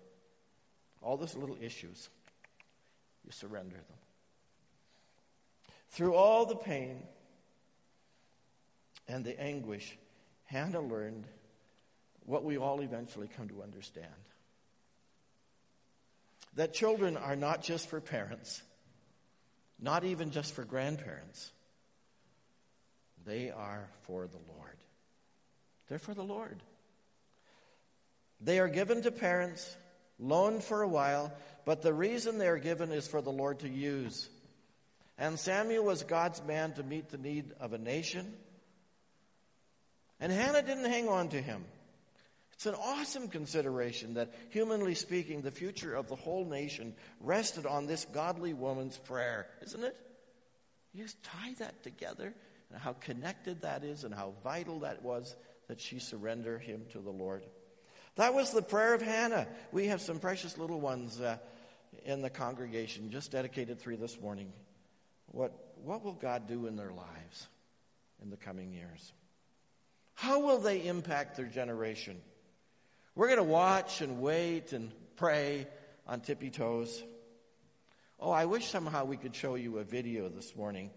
All 1.04 1.17
those 1.17 1.36
little 1.36 1.58
issues, 1.62 2.10
you 3.23 3.32
surrender 3.32 3.76
them. 3.76 3.97
Through 5.89 6.15
all 6.15 6.47
the 6.47 6.56
pain 6.56 7.04
and 9.08 9.23
the 9.23 9.39
anguish, 9.39 9.95
Hannah 10.47 10.81
learned 10.81 11.25
what 12.25 12.43
we 12.43 12.57
all 12.57 12.81
eventually 12.81 13.29
come 13.38 13.47
to 13.49 13.62
understand 13.62 14.07
that 16.55 16.73
children 16.73 17.15
are 17.15 17.36
not 17.36 17.62
just 17.62 17.88
for 17.88 18.01
parents, 18.01 18.62
not 19.79 20.03
even 20.03 20.31
just 20.31 20.53
for 20.53 20.65
grandparents. 20.65 21.51
They 23.25 23.51
are 23.51 23.88
for 24.01 24.27
the 24.27 24.39
Lord. 24.47 24.77
They're 25.88 25.99
for 25.99 26.15
the 26.15 26.23
Lord. 26.23 26.62
They 28.41 28.60
are 28.60 28.67
given 28.67 29.03
to 29.03 29.12
parents, 29.12 29.75
loaned 30.19 30.63
for 30.63 30.81
a 30.81 30.88
while, 30.88 31.31
but 31.65 31.81
the 31.81 31.93
reason 31.93 32.38
they 32.38 32.47
are 32.47 32.57
given 32.57 32.91
is 32.91 33.07
for 33.07 33.21
the 33.21 33.31
Lord 33.31 33.60
to 33.60 33.69
use. 33.69 34.29
And 35.17 35.39
Samuel 35.39 35.86
was 35.86 36.03
God's 36.03 36.43
man 36.43 36.73
to 36.73 36.83
meet 36.83 37.10
the 37.10 37.17
need 37.17 37.53
of 37.60 37.73
a 37.73 37.77
nation. 37.77 38.33
And 40.19 40.32
Hannah 40.32 40.62
didn't 40.62 40.86
hang 40.86 41.08
on 41.08 41.30
to 41.30 41.41
him. 41.41 41.65
It's 42.53 42.65
an 42.65 42.75
awesome 42.75 43.27
consideration 43.27 44.15
that, 44.15 44.34
humanly 44.49 44.95
speaking, 44.95 45.41
the 45.41 45.51
future 45.51 45.93
of 45.93 46.08
the 46.08 46.15
whole 46.15 46.43
nation 46.43 46.95
rested 47.21 47.67
on 47.67 47.86
this 47.86 48.06
godly 48.06 48.53
woman's 48.53 48.97
prayer, 48.97 49.47
isn't 49.62 49.84
it? 49.84 49.95
You 50.91 51.03
just 51.03 51.21
tie 51.21 51.53
that 51.60 51.84
together 51.84 52.34
and 52.71 52.82
how 52.82 52.93
connected 52.93 53.62
that 53.62 53.84
is 53.84 54.03
and 54.03 54.13
how 54.13 54.34
vital 54.43 54.80
that 54.80 55.03
was 55.03 55.36
that 55.67 55.80
she 55.80 55.99
surrender 55.99 56.58
him 56.58 56.86
to 56.93 56.99
the 56.99 57.12
Lord. 57.12 57.43
That 58.15 58.34
was 58.34 58.51
the 58.51 58.63
prayer 58.63 58.95
of 58.95 59.03
Hannah. 59.03 59.47
We 59.71 59.88
have 59.88 60.01
some 60.01 60.17
precious 60.17 60.58
little 60.58 60.82
ones 60.82 61.21
uh, 61.21 61.38
in 62.06 62.23
the 62.23 62.32
congregation, 62.32 63.12
just 63.12 63.32
dedicated 63.32 63.80
three 63.80 63.97
this 63.97 64.19
morning. 64.19 64.51
What, 65.27 65.53
what 65.84 66.03
will 66.03 66.13
God 66.13 66.47
do 66.47 66.65
in 66.65 66.75
their 66.75 66.91
lives 66.91 67.47
in 68.23 68.32
the 68.32 68.38
coming 68.38 68.73
years? 68.73 69.13
How 70.17 70.39
will 70.39 70.58
they 70.58 70.88
impact 70.88 71.38
their 71.38 71.45
generation? 71.45 72.19
We're 73.13 73.27
going 73.27 73.38
to 73.38 73.43
watch 73.43 74.01
and 74.01 74.19
wait 74.19 74.73
and 74.73 74.91
pray 75.15 75.67
on 76.08 76.21
tippy 76.21 76.49
toes. 76.49 77.03
Oh, 78.19 78.32
I 78.32 78.45
wish 78.45 78.65
somehow 78.65 79.06
we 79.06 79.17
could 79.17 79.36
show 79.36 79.53
you 79.53 79.77
a 79.77 79.84
video 79.84 80.27
this 80.27 80.56
morning 80.56 80.89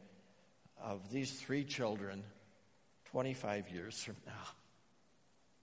of 0.82 1.12
these 1.12 1.30
three 1.30 1.64
children 1.64 2.24
25 3.10 3.68
years 3.68 4.02
from 4.02 4.16
now. 4.26 4.32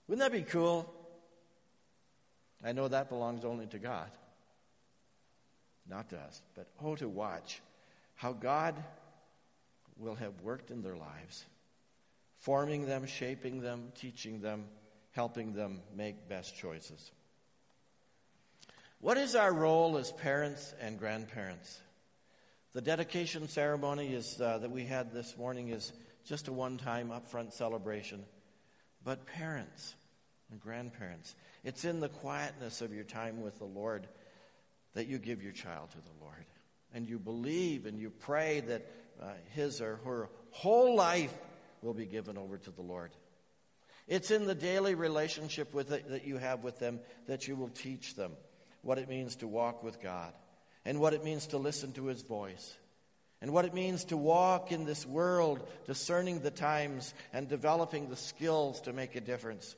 Wouldn't 0.07 0.31
that 0.31 0.37
be 0.37 0.43
cool? 0.43 0.93
I 2.63 2.73
know 2.73 2.87
that 2.87 3.09
belongs 3.09 3.43
only 3.43 3.65
to 3.65 3.79
God, 3.79 4.11
not 5.89 6.11
to 6.11 6.17
us. 6.19 6.43
But 6.55 6.67
oh, 6.83 6.95
to 6.97 7.09
watch 7.09 7.59
how 8.13 8.33
God 8.33 8.75
will 9.97 10.15
have 10.15 10.41
worked 10.43 10.69
in 10.69 10.83
their 10.83 10.95
lives, 10.95 11.43
forming 12.37 12.85
them, 12.85 13.05
shaping 13.05 13.61
them, 13.61 13.91
teaching 13.95 14.41
them 14.41 14.65
helping 15.17 15.53
them 15.53 15.81
make 15.95 16.29
best 16.29 16.55
choices. 16.55 17.11
What 18.99 19.17
is 19.17 19.35
our 19.35 19.51
role 19.51 19.97
as 19.97 20.11
parents 20.11 20.75
and 20.79 20.99
grandparents? 20.99 21.79
The 22.73 22.81
dedication 22.81 23.47
ceremony 23.47 24.13
is, 24.13 24.39
uh, 24.39 24.59
that 24.59 24.69
we 24.69 24.85
had 24.85 25.11
this 25.11 25.35
morning 25.35 25.69
is 25.69 25.91
just 26.23 26.47
a 26.49 26.53
one 26.53 26.77
time 26.77 27.09
upfront 27.09 27.53
celebration. 27.53 28.25
But 29.03 29.25
parents 29.25 29.95
and 30.51 30.59
grandparents, 30.59 31.35
it's 31.63 31.83
in 31.83 31.99
the 31.99 32.09
quietness 32.09 32.81
of 32.81 32.93
your 32.93 33.03
time 33.03 33.41
with 33.41 33.57
the 33.57 33.65
Lord 33.65 34.07
that 34.93 35.07
you 35.07 35.17
give 35.17 35.41
your 35.41 35.51
child 35.51 35.89
to 35.91 35.97
the 35.97 36.23
Lord. 36.23 36.45
And 36.93 37.09
you 37.09 37.17
believe 37.17 37.87
and 37.87 37.99
you 37.99 38.11
pray 38.11 38.59
that 38.67 38.85
uh, 39.19 39.29
his 39.55 39.81
or 39.81 39.95
her 40.05 40.29
whole 40.51 40.95
life 40.95 41.33
will 41.87 41.93
be 41.93 42.05
given 42.05 42.37
over 42.37 42.57
to 42.57 42.69
the 42.69 42.81
Lord. 42.81 43.11
It's 44.09 44.29
in 44.29 44.45
the 44.45 44.53
daily 44.53 44.93
relationship 44.93 45.73
with 45.73 45.93
it, 45.93 46.09
that 46.09 46.27
you 46.27 46.37
have 46.37 46.61
with 46.61 46.79
them 46.79 46.99
that 47.27 47.47
you 47.47 47.55
will 47.55 47.69
teach 47.69 48.13
them 48.15 48.33
what 48.81 48.97
it 48.97 49.07
means 49.07 49.37
to 49.37 49.47
walk 49.47 49.83
with 49.83 50.01
God 50.01 50.33
and 50.83 50.99
what 50.99 51.13
it 51.13 51.23
means 51.23 51.47
to 51.47 51.57
listen 51.57 51.93
to 51.93 52.07
His 52.07 52.21
voice 52.23 52.75
and 53.41 53.53
what 53.53 53.63
it 53.63 53.73
means 53.73 54.03
to 54.05 54.17
walk 54.17 54.73
in 54.73 54.83
this 54.83 55.05
world, 55.05 55.65
discerning 55.85 56.41
the 56.41 56.51
times 56.51 57.13
and 57.31 57.47
developing 57.47 58.09
the 58.09 58.17
skills 58.17 58.81
to 58.81 58.91
make 58.91 59.15
a 59.15 59.21
difference. 59.21 59.75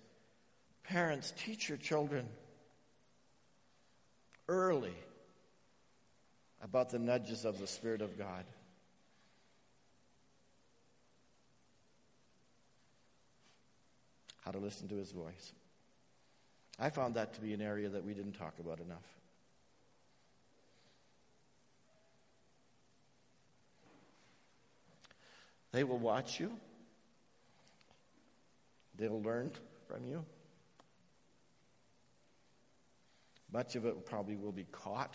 Parents, 0.83 1.31
teach 1.45 1.69
your 1.69 1.77
children 1.77 2.27
early 4.47 4.95
about 6.63 6.89
the 6.89 6.97
nudges 6.97 7.45
of 7.45 7.59
the 7.59 7.67
Spirit 7.67 8.01
of 8.01 8.17
God. 8.17 8.45
How 14.49 14.53
to 14.53 14.65
listen 14.65 14.87
to 14.87 14.95
his 14.95 15.11
voice. 15.11 15.53
I 16.79 16.89
found 16.89 17.13
that 17.13 17.35
to 17.35 17.41
be 17.41 17.53
an 17.53 17.61
area 17.61 17.87
that 17.87 18.03
we 18.03 18.15
didn't 18.15 18.33
talk 18.33 18.55
about 18.59 18.79
enough. 18.79 19.05
They 25.71 25.83
will 25.83 25.99
watch 25.99 26.39
you. 26.39 26.51
They'll 28.97 29.21
learn 29.21 29.51
from 29.87 30.07
you. 30.07 30.25
Much 33.53 33.75
of 33.75 33.85
it 33.85 34.03
probably 34.07 34.35
will 34.35 34.51
be 34.51 34.65
caught 34.71 35.13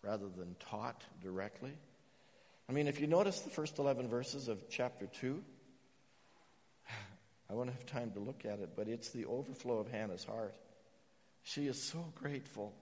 rather 0.00 0.28
than 0.28 0.54
taught 0.70 1.02
directly. 1.20 1.72
I 2.68 2.72
mean, 2.72 2.86
if 2.86 3.00
you 3.00 3.08
notice 3.08 3.40
the 3.40 3.50
first 3.50 3.80
11 3.80 4.08
verses 4.08 4.46
of 4.46 4.68
chapter 4.68 5.08
2, 5.20 5.42
I 7.50 7.54
won't 7.54 7.70
have 7.70 7.84
time 7.86 8.12
to 8.12 8.20
look 8.20 8.44
at 8.44 8.60
it, 8.60 8.70
but 8.76 8.86
it's 8.86 9.10
the 9.10 9.26
overflow 9.26 9.78
of 9.78 9.90
Hannah's 9.90 10.24
heart. 10.24 10.54
She 11.42 11.66
is 11.66 11.82
so 11.82 12.12
grateful 12.14 12.72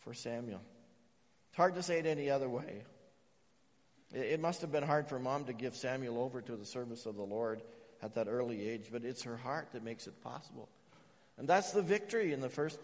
for 0.00 0.14
Samuel. 0.14 0.60
It's 1.50 1.56
hard 1.56 1.76
to 1.76 1.82
say 1.82 2.00
it 2.00 2.06
any 2.06 2.28
other 2.28 2.48
way. 2.48 2.82
It 4.12 4.40
must 4.40 4.62
have 4.62 4.72
been 4.72 4.82
hard 4.82 5.08
for 5.08 5.18
mom 5.18 5.44
to 5.44 5.52
give 5.52 5.76
Samuel 5.76 6.18
over 6.18 6.40
to 6.40 6.56
the 6.56 6.64
service 6.64 7.06
of 7.06 7.16
the 7.16 7.22
Lord 7.22 7.62
at 8.02 8.14
that 8.14 8.26
early 8.28 8.68
age, 8.68 8.88
but 8.90 9.04
it's 9.04 9.22
her 9.22 9.36
heart 9.36 9.68
that 9.72 9.84
makes 9.84 10.06
it 10.06 10.20
possible. 10.22 10.68
And 11.38 11.48
that's 11.48 11.72
the 11.72 11.82
victory 11.82 12.32
in 12.32 12.40
the 12.40 12.48
first 12.48 12.78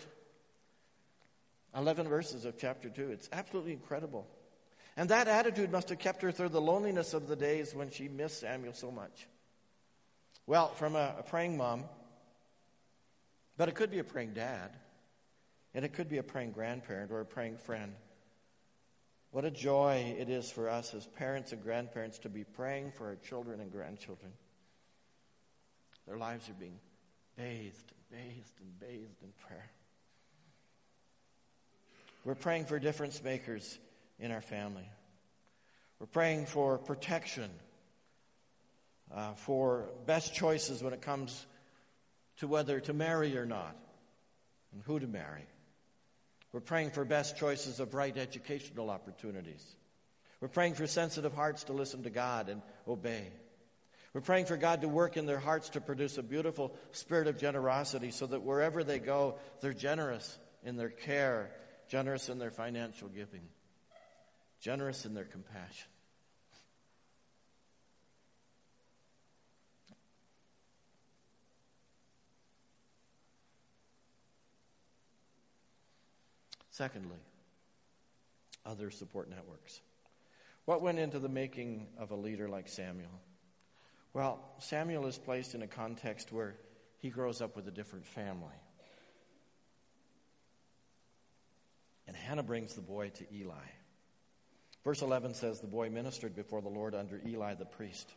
11 1.77 2.09
verses 2.09 2.45
of 2.45 2.57
chapter 2.57 2.89
2. 2.89 3.11
It's 3.11 3.29
absolutely 3.33 3.73
incredible. 3.73 4.27
And 4.97 5.09
that 5.09 5.29
attitude 5.29 5.73
must 5.73 5.89
have 5.89 5.99
kept 5.99 6.23
her 6.23 6.31
through 6.33 6.49
the 6.51 6.61
loneliness 6.61 7.15
of 7.15 7.27
the 7.29 7.37
days 7.37 7.75
when 7.75 7.91
she 7.91 8.09
missed 8.09 8.41
Samuel 8.41 8.75
so 8.75 8.91
much. 8.91 9.27
Well, 10.47 10.69
from 10.69 10.97
a, 10.97 11.17
a 11.19 11.23
praying 11.23 11.57
mom, 11.57 11.85
but 13.57 13.69
it 13.69 13.75
could 13.75 13.91
be 13.91 13.99
a 13.99 14.05
praying 14.05 14.35
dad, 14.35 14.71
and 15.75 15.85
it 15.85 15.93
could 15.93 16.09
be 16.09 16.19
a 16.19 16.23
praying 16.23 16.53
grandparent 16.53 17.11
or 17.11 17.21
a 17.21 17.27
praying 17.27 17.59
friend. 17.59 17.95
What 19.33 19.45
a 19.45 19.51
joy 19.51 20.17
it 20.19 20.29
is 20.29 20.51
for 20.51 20.69
us 20.69 20.93
as 20.93 21.07
parents 21.07 21.53
and 21.53 21.63
grandparents 21.63 22.19
to 22.21 22.29
be 22.29 22.43
praying 22.43 22.93
for 22.93 23.07
our 23.07 23.17
children 23.17 23.61
and 23.61 23.71
grandchildren. 23.71 24.33
Their 26.07 26.17
lives 26.17 26.49
are 26.49 26.55
being 26.55 26.79
bathed 27.37 27.93
and 27.93 28.19
bathed 28.19 28.61
and 28.61 28.81
bathed 28.81 29.23
in 29.23 29.33
prayer. 29.47 29.71
We're 32.25 32.35
praying 32.35 32.67
for 32.67 32.79
difference 32.79 33.23
makers 33.23 33.79
in 34.19 34.33
our 34.33 34.41
family. 34.41 34.89
We're 35.99 36.07
praying 36.07 36.47
for 36.47 36.79
protection, 36.79 37.51
uh, 39.15 39.35
for 39.35 39.91
best 40.07 40.35
choices 40.35 40.83
when 40.83 40.93
it 40.93 41.03
comes 41.03 41.47
to 42.39 42.49
whether 42.49 42.81
to 42.81 42.93
marry 42.93 43.37
or 43.37 43.47
not, 43.47 43.77
and 44.73 44.83
who 44.83 44.99
to 44.99 45.07
marry. 45.07 45.45
We're 46.53 46.61
praying 46.61 46.91
for 46.91 47.05
best 47.05 47.37
choices 47.37 47.81
of 47.81 47.95
right 47.95 48.17
educational 48.17 48.91
opportunities. 48.91 49.65
We're 50.41 50.49
praying 50.49 50.75
for 50.75 50.87
sensitive 50.87 51.35
hearts 51.35 51.65
to 51.65 51.73
listen 51.73 52.03
to 52.05 52.11
God 52.11 52.49
and 52.49 52.63
obey. 52.89 53.29
We're 54.13 54.23
praying 54.23 54.47
for 54.47 54.57
God 54.57 54.81
to 54.81 54.89
work 54.89 55.17
in 55.17 55.27
their 55.27 55.39
hearts 55.39 55.69
to 55.71 55.81
produce 55.81 56.19
a 56.19 56.23
beautiful 56.23 56.75
spirit 56.93 57.29
of 57.29 57.39
generosity 57.39 58.11
so 58.11 58.27
that 58.27 58.43
wherever 58.43 58.83
they 58.83 58.99
go, 58.99 59.37
they're 59.61 59.73
generous 59.73 60.39
in 60.65 60.77
their 60.77 60.89
care, 60.89 61.53
generous 61.89 62.29
in 62.29 62.39
their 62.39 62.51
financial 62.51 63.09
giving, 63.09 63.43
generous 64.61 65.07
in 65.07 65.15
their 65.15 65.25
compassion. 65.25 65.89
Secondly, 76.81 77.19
other 78.65 78.91
support 78.91 79.29
networks. 79.29 79.83
What 80.65 80.81
went 80.81 80.99
into 80.99 81.19
the 81.19 81.29
making 81.29 81.89
of 81.99 82.11
a 82.11 82.15
leader 82.15 82.49
like 82.49 82.69
Samuel? 82.69 83.21
Well, 84.15 84.41
Samuel 84.61 85.07
is 85.07 85.19
placed 85.19 85.55
in 85.55 85.61
a 85.61 85.67
context 85.67 86.33
where 86.33 86.57
he 87.01 87.11
grows 87.11 87.43
up 87.43 87.55
with 87.55 87.69
a 87.69 87.71
different 87.71 88.07
family. 88.07 88.57
And 92.07 92.17
Hannah 92.17 92.43
brings 92.43 92.73
the 92.73 92.81
boy 92.81 93.11
to 93.11 93.27
Eli. 93.31 93.67
Verse 94.83 95.03
11 95.03 95.35
says 95.35 95.61
the 95.61 95.67
boy 95.67 95.91
ministered 95.91 96.35
before 96.35 96.63
the 96.63 96.71
Lord 96.71 96.95
under 96.95 97.21
Eli 97.27 97.57
the 97.57 97.67
priest. 97.67 98.11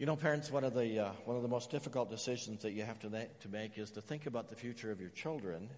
You 0.00 0.06
know, 0.06 0.16
parents, 0.16 0.50
one 0.50 0.64
of 0.64 0.74
the, 0.74 0.98
uh, 0.98 1.12
one 1.26 1.36
of 1.36 1.44
the 1.44 1.48
most 1.48 1.70
difficult 1.70 2.10
decisions 2.10 2.62
that 2.62 2.72
you 2.72 2.82
have 2.82 2.98
to, 3.02 3.08
to 3.08 3.48
make 3.48 3.78
is 3.78 3.92
to 3.92 4.00
think 4.00 4.26
about 4.26 4.48
the 4.48 4.56
future 4.56 4.90
of 4.90 5.00
your 5.00 5.10
children 5.10 5.70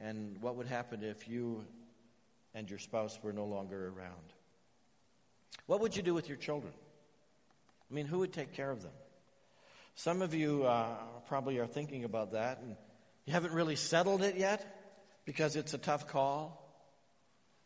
and 0.00 0.40
what 0.40 0.56
would 0.56 0.66
happen 0.66 1.02
if 1.02 1.28
you 1.28 1.64
and 2.54 2.68
your 2.70 2.78
spouse 2.78 3.18
were 3.22 3.32
no 3.32 3.44
longer 3.44 3.88
around. 3.88 4.32
What 5.66 5.80
would 5.80 5.96
you 5.96 6.02
do 6.02 6.14
with 6.14 6.28
your 6.28 6.36
children? 6.36 6.72
I 7.90 7.94
mean, 7.94 8.06
who 8.06 8.18
would 8.18 8.32
take 8.32 8.52
care 8.52 8.70
of 8.70 8.82
them? 8.82 8.92
Some 9.96 10.22
of 10.22 10.34
you 10.34 10.64
uh, 10.64 10.96
probably 11.28 11.58
are 11.58 11.66
thinking 11.66 12.04
about 12.04 12.32
that, 12.32 12.58
and 12.58 12.76
you 13.24 13.32
haven't 13.32 13.52
really 13.52 13.76
settled 13.76 14.22
it 14.22 14.36
yet 14.36 15.20
because 15.24 15.56
it's 15.56 15.74
a 15.74 15.78
tough 15.78 16.08
call. 16.08 16.60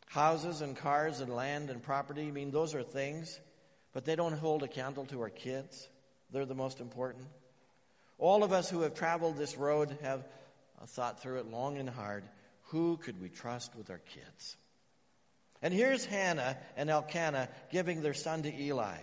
Houses 0.06 0.60
and 0.60 0.76
cars 0.76 1.20
and 1.20 1.34
land 1.34 1.70
and 1.70 1.82
property, 1.82 2.28
I 2.28 2.30
mean, 2.30 2.50
those 2.50 2.74
are 2.74 2.82
things, 2.82 3.38
but 3.92 4.04
they 4.04 4.16
don't 4.16 4.32
hold 4.32 4.62
a 4.62 4.68
candle 4.68 5.04
to 5.06 5.20
our 5.20 5.30
kids. 5.30 5.88
They're 6.30 6.46
the 6.46 6.54
most 6.54 6.80
important. 6.80 7.26
All 8.18 8.42
of 8.42 8.52
us 8.52 8.68
who 8.68 8.82
have 8.82 8.94
traveled 8.94 9.36
this 9.36 9.56
road 9.56 9.96
have 10.02 10.26
thought 10.86 11.20
through 11.20 11.38
it 11.38 11.50
long 11.50 11.78
and 11.78 11.88
hard. 11.88 12.24
Who 12.68 12.96
could 12.98 13.20
we 13.20 13.28
trust 13.28 13.74
with 13.74 13.90
our 13.90 13.98
kids? 13.98 14.56
And 15.62 15.74
here's 15.74 16.04
Hannah 16.04 16.56
and 16.76 16.88
Elkanah 16.88 17.48
giving 17.70 18.02
their 18.02 18.14
son 18.14 18.42
to 18.42 18.54
Eli. 18.54 18.98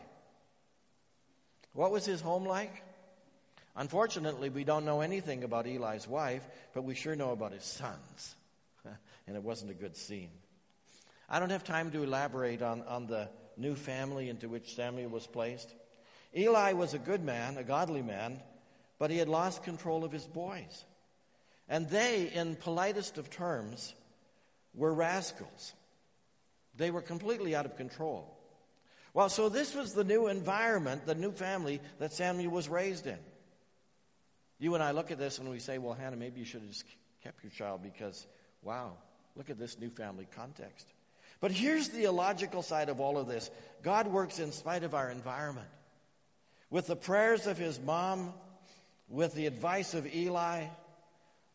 What 1.73 1.91
was 1.91 2.05
his 2.05 2.21
home 2.21 2.45
like? 2.45 2.83
Unfortunately, 3.75 4.49
we 4.49 4.63
don't 4.63 4.85
know 4.85 5.01
anything 5.01 5.43
about 5.43 5.67
Eli's 5.67 6.07
wife, 6.07 6.47
but 6.73 6.85
we 6.85 6.95
sure 6.95 7.15
know 7.15 7.31
about 7.31 7.51
his 7.51 7.65
sons. 7.65 8.35
and 9.27 9.35
it 9.35 9.43
wasn't 9.43 9.71
a 9.71 9.73
good 9.73 9.97
scene. 9.97 10.29
I 11.27 11.39
don't 11.39 11.49
have 11.49 11.65
time 11.65 11.91
to 11.91 12.03
elaborate 12.03 12.61
on, 12.61 12.83
on 12.83 13.07
the 13.07 13.29
new 13.57 13.75
family 13.75 14.29
into 14.29 14.47
which 14.47 14.75
Samuel 14.75 15.09
was 15.09 15.27
placed. 15.27 15.73
Eli 16.35 16.73
was 16.73 16.93
a 16.93 16.99
good 16.99 17.23
man, 17.23 17.57
a 17.57 17.63
godly 17.63 18.01
man, 18.01 18.39
but 18.99 19.09
he 19.09 19.17
had 19.17 19.27
lost 19.27 19.63
control 19.63 20.05
of 20.05 20.11
his 20.11 20.25
boys. 20.25 20.85
And 21.67 21.89
they, 21.89 22.31
in 22.33 22.55
politest 22.55 23.17
of 23.17 23.29
terms, 23.29 23.93
were 24.73 24.93
rascals. 24.93 25.73
They 26.77 26.91
were 26.91 27.01
completely 27.01 27.55
out 27.55 27.65
of 27.65 27.77
control. 27.77 28.31
Well, 29.13 29.29
so 29.29 29.47
this 29.49 29.73
was 29.73 29.93
the 29.93 30.03
new 30.03 30.27
environment, 30.27 31.05
the 31.05 31.15
new 31.15 31.31
family 31.31 31.79
that 31.99 32.13
Samuel 32.13 32.51
was 32.51 32.67
raised 32.67 33.07
in. 33.07 33.17
You 34.59 34.73
and 34.73 34.83
I 34.83 34.91
look 34.91 35.09
at 35.09 35.17
this 35.17 35.39
and 35.39 35.49
we 35.49 35.59
say, 35.59 35.77
well, 35.77 35.93
Hannah, 35.93 36.17
maybe 36.17 36.39
you 36.39 36.45
should 36.45 36.61
have 36.61 36.69
just 36.69 36.85
kept 37.23 37.43
your 37.43 37.51
child 37.51 37.81
because, 37.81 38.27
wow, 38.61 38.93
look 39.35 39.49
at 39.49 39.57
this 39.57 39.79
new 39.79 39.89
family 39.89 40.27
context. 40.35 40.87
But 41.39 41.51
here's 41.51 41.89
the 41.89 42.05
illogical 42.05 42.61
side 42.61 42.89
of 42.89 42.99
all 42.99 43.17
of 43.17 43.27
this 43.27 43.49
God 43.81 44.07
works 44.07 44.39
in 44.39 44.51
spite 44.51 44.83
of 44.83 44.93
our 44.93 45.09
environment. 45.09 45.67
With 46.69 46.87
the 46.87 46.95
prayers 46.95 47.47
of 47.47 47.57
his 47.57 47.79
mom, 47.79 48.33
with 49.07 49.33
the 49.33 49.45
advice 49.45 49.93
of 49.93 50.13
Eli, 50.13 50.65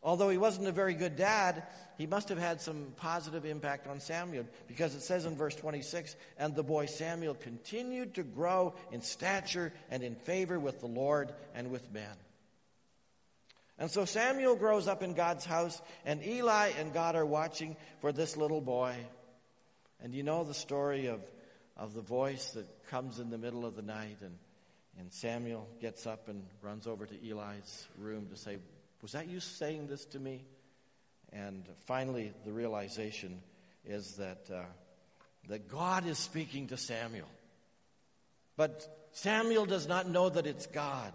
Although 0.03 0.29
he 0.29 0.37
wasn't 0.37 0.67
a 0.67 0.71
very 0.71 0.95
good 0.95 1.15
dad, 1.15 1.63
he 1.97 2.07
must 2.07 2.29
have 2.29 2.39
had 2.39 2.59
some 2.59 2.93
positive 2.97 3.45
impact 3.45 3.87
on 3.87 3.99
Samuel 3.99 4.47
because 4.67 4.95
it 4.95 5.03
says 5.03 5.25
in 5.25 5.35
verse 5.35 5.55
26 5.55 6.15
and 6.39 6.55
the 6.55 6.63
boy 6.63 6.87
Samuel 6.87 7.35
continued 7.35 8.15
to 8.15 8.23
grow 8.23 8.73
in 8.91 9.03
stature 9.03 9.71
and 9.91 10.01
in 10.01 10.15
favor 10.15 10.59
with 10.59 10.79
the 10.79 10.87
Lord 10.87 11.31
and 11.53 11.69
with 11.69 11.91
men. 11.93 12.15
And 13.77 13.89
so 13.89 14.05
Samuel 14.05 14.55
grows 14.55 14.87
up 14.87 15.01
in 15.01 15.15
God's 15.15 15.43
house, 15.43 15.81
and 16.05 16.23
Eli 16.23 16.71
and 16.77 16.93
God 16.93 17.15
are 17.15 17.25
watching 17.25 17.75
for 17.99 18.11
this 18.11 18.37
little 18.37 18.61
boy. 18.61 18.95
And 20.03 20.13
you 20.13 20.21
know 20.21 20.43
the 20.43 20.53
story 20.53 21.07
of, 21.07 21.19
of 21.75 21.95
the 21.95 22.01
voice 22.01 22.51
that 22.51 22.67
comes 22.89 23.17
in 23.17 23.31
the 23.31 23.39
middle 23.39 23.65
of 23.65 23.75
the 23.75 23.81
night, 23.81 24.17
and, 24.21 24.37
and 24.99 25.11
Samuel 25.11 25.67
gets 25.79 26.05
up 26.05 26.27
and 26.27 26.43
runs 26.61 26.85
over 26.85 27.07
to 27.07 27.27
Eli's 27.27 27.87
room 27.97 28.27
to 28.29 28.37
say, 28.37 28.57
was 29.01 29.13
that 29.13 29.27
you 29.27 29.39
saying 29.39 29.87
this 29.87 30.05
to 30.05 30.19
me? 30.19 30.43
And 31.33 31.65
finally, 31.85 32.33
the 32.45 32.51
realization 32.51 33.41
is 33.85 34.15
that, 34.17 34.49
uh, 34.53 34.61
that 35.47 35.67
God 35.67 36.05
is 36.05 36.17
speaking 36.17 36.67
to 36.67 36.77
Samuel. 36.77 37.27
But 38.57 39.07
Samuel 39.13 39.65
does 39.65 39.87
not 39.87 40.09
know 40.09 40.29
that 40.29 40.45
it's 40.45 40.67
God. 40.67 41.11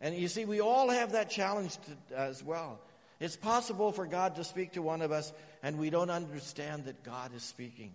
And 0.00 0.16
you 0.16 0.28
see, 0.28 0.44
we 0.44 0.60
all 0.60 0.88
have 0.88 1.12
that 1.12 1.30
challenge 1.30 1.76
to, 1.76 2.18
as 2.18 2.42
well. 2.42 2.80
It's 3.20 3.36
possible 3.36 3.92
for 3.92 4.04
God 4.04 4.34
to 4.36 4.44
speak 4.44 4.72
to 4.72 4.82
one 4.82 5.00
of 5.00 5.12
us, 5.12 5.32
and 5.62 5.78
we 5.78 5.90
don't 5.90 6.10
understand 6.10 6.86
that 6.86 7.04
God 7.04 7.30
is 7.36 7.42
speaking. 7.44 7.94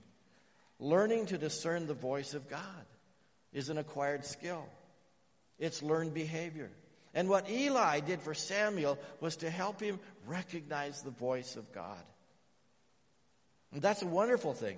Learning 0.80 1.26
to 1.26 1.38
discern 1.38 1.86
the 1.86 1.94
voice 1.94 2.34
of 2.34 2.50
God 2.50 2.62
is 3.52 3.70
an 3.70 3.78
acquired 3.78 4.24
skill, 4.24 4.66
it's 5.60 5.84
learned 5.84 6.14
behavior. 6.14 6.70
And 7.18 7.30
what 7.30 7.50
Eli 7.50 8.02
did 8.02 8.22
for 8.22 8.36
Samuel 8.36 9.00
was 9.22 9.38
to 9.38 9.50
help 9.50 9.82
him 9.82 10.00
recognize 10.28 11.02
the 11.02 11.10
voice 11.10 11.56
of 11.56 11.74
God. 11.74 12.04
And 13.74 13.82
that's 13.82 14.04
a 14.04 14.08
wonderful 14.08 14.54
thing. 14.54 14.78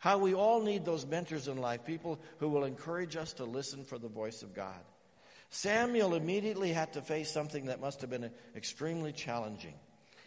How 0.00 0.18
we 0.18 0.34
all 0.34 0.60
need 0.60 0.84
those 0.84 1.06
mentors 1.06 1.46
in 1.46 1.58
life, 1.58 1.84
people 1.84 2.18
who 2.40 2.48
will 2.48 2.64
encourage 2.64 3.14
us 3.14 3.32
to 3.34 3.44
listen 3.44 3.84
for 3.84 3.96
the 3.96 4.08
voice 4.08 4.42
of 4.42 4.56
God. 4.56 4.80
Samuel 5.50 6.16
immediately 6.16 6.72
had 6.72 6.94
to 6.94 7.00
face 7.00 7.30
something 7.30 7.66
that 7.66 7.80
must 7.80 8.00
have 8.00 8.10
been 8.10 8.32
extremely 8.56 9.12
challenging. 9.12 9.74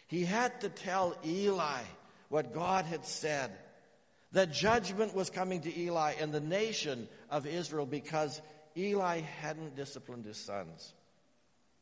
He 0.06 0.24
had 0.24 0.58
to 0.62 0.70
tell 0.70 1.18
Eli 1.22 1.82
what 2.30 2.54
God 2.54 2.86
had 2.86 3.04
said 3.04 3.50
that 4.32 4.54
judgment 4.54 5.14
was 5.14 5.28
coming 5.28 5.60
to 5.60 5.78
Eli 5.78 6.14
and 6.18 6.32
the 6.32 6.40
nation 6.40 7.08
of 7.28 7.46
Israel 7.46 7.84
because 7.84 8.40
Eli 8.76 9.20
hadn't 9.20 9.76
disciplined 9.76 10.24
his 10.24 10.36
sons. 10.36 10.92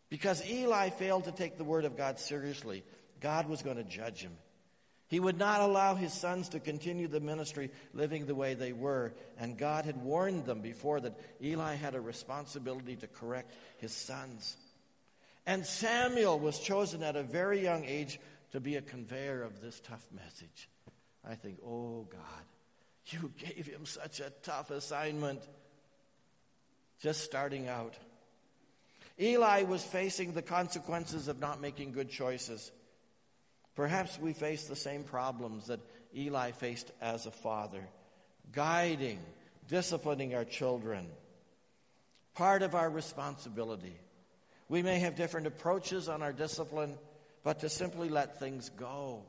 Because 0.09 0.46
Eli 0.46 0.90
failed 0.90 1.24
to 1.24 1.33
take 1.33 1.57
the 1.57 1.64
word 1.64 1.85
of 1.85 1.96
God 1.96 2.18
seriously, 2.18 2.85
God 3.20 3.48
was 3.48 3.62
going 3.62 3.78
to 3.78 3.85
judge 3.85 4.20
him. 4.20 4.37
He 5.09 5.20
would 5.20 5.38
not 5.38 5.61
allow 5.61 5.94
his 5.94 6.12
sons 6.12 6.48
to 6.50 6.61
continue 6.61 7.07
the 7.07 7.20
ministry 7.20 7.70
living 7.92 8.24
the 8.24 8.35
way 8.35 8.55
they 8.55 8.72
were, 8.72 9.12
and 9.38 9.59
God 9.59 9.85
had 9.85 10.02
warned 10.02 10.46
them 10.46 10.61
before 10.61 11.00
that 11.00 11.18
Eli 11.42 11.74
had 11.74 11.94
a 11.94 12.00
responsibility 12.00 12.96
to 12.96 13.07
correct 13.07 13.52
his 13.78 13.92
sons. 13.92 14.57
And 15.46 15.66
Samuel 15.66 16.38
was 16.38 16.59
chosen 16.59 17.02
at 17.02 17.16
a 17.16 17.22
very 17.22 17.62
young 17.62 17.85
age 17.85 18.20
to 18.52 18.61
be 18.61 18.76
a 18.76 18.83
conveyor 18.83 19.42
of 19.42 19.61
this 19.61 19.81
tough 19.81 20.07
message. 20.14 20.68
I 21.28 21.35
think, 21.35 21.59
oh 21.64 22.07
God, 22.11 22.44
you 23.07 23.33
gave 23.38 23.66
him 23.66 23.85
such 23.85 24.20
a 24.20 24.33
tough 24.42 24.70
assignment 24.70 25.42
just 27.02 27.24
starting 27.24 27.68
out. 27.68 27.94
Eli 29.20 29.64
was 29.64 29.82
facing 29.82 30.32
the 30.32 30.42
consequences 30.42 31.28
of 31.28 31.40
not 31.40 31.60
making 31.60 31.92
good 31.92 32.08
choices. 32.08 32.70
Perhaps 33.74 34.18
we 34.18 34.32
face 34.32 34.64
the 34.64 34.76
same 34.76 35.02
problems 35.02 35.66
that 35.66 35.80
Eli 36.16 36.52
faced 36.52 36.90
as 37.00 37.26
a 37.26 37.30
father 37.30 37.82
guiding, 38.52 39.18
disciplining 39.68 40.34
our 40.34 40.44
children. 40.44 41.06
Part 42.34 42.62
of 42.62 42.74
our 42.74 42.90
responsibility. 42.90 43.96
We 44.68 44.82
may 44.82 44.98
have 45.00 45.16
different 45.16 45.46
approaches 45.46 46.08
on 46.08 46.22
our 46.22 46.32
discipline, 46.32 46.94
but 47.44 47.60
to 47.60 47.68
simply 47.68 48.08
let 48.08 48.38
things 48.38 48.70
go 48.70 49.22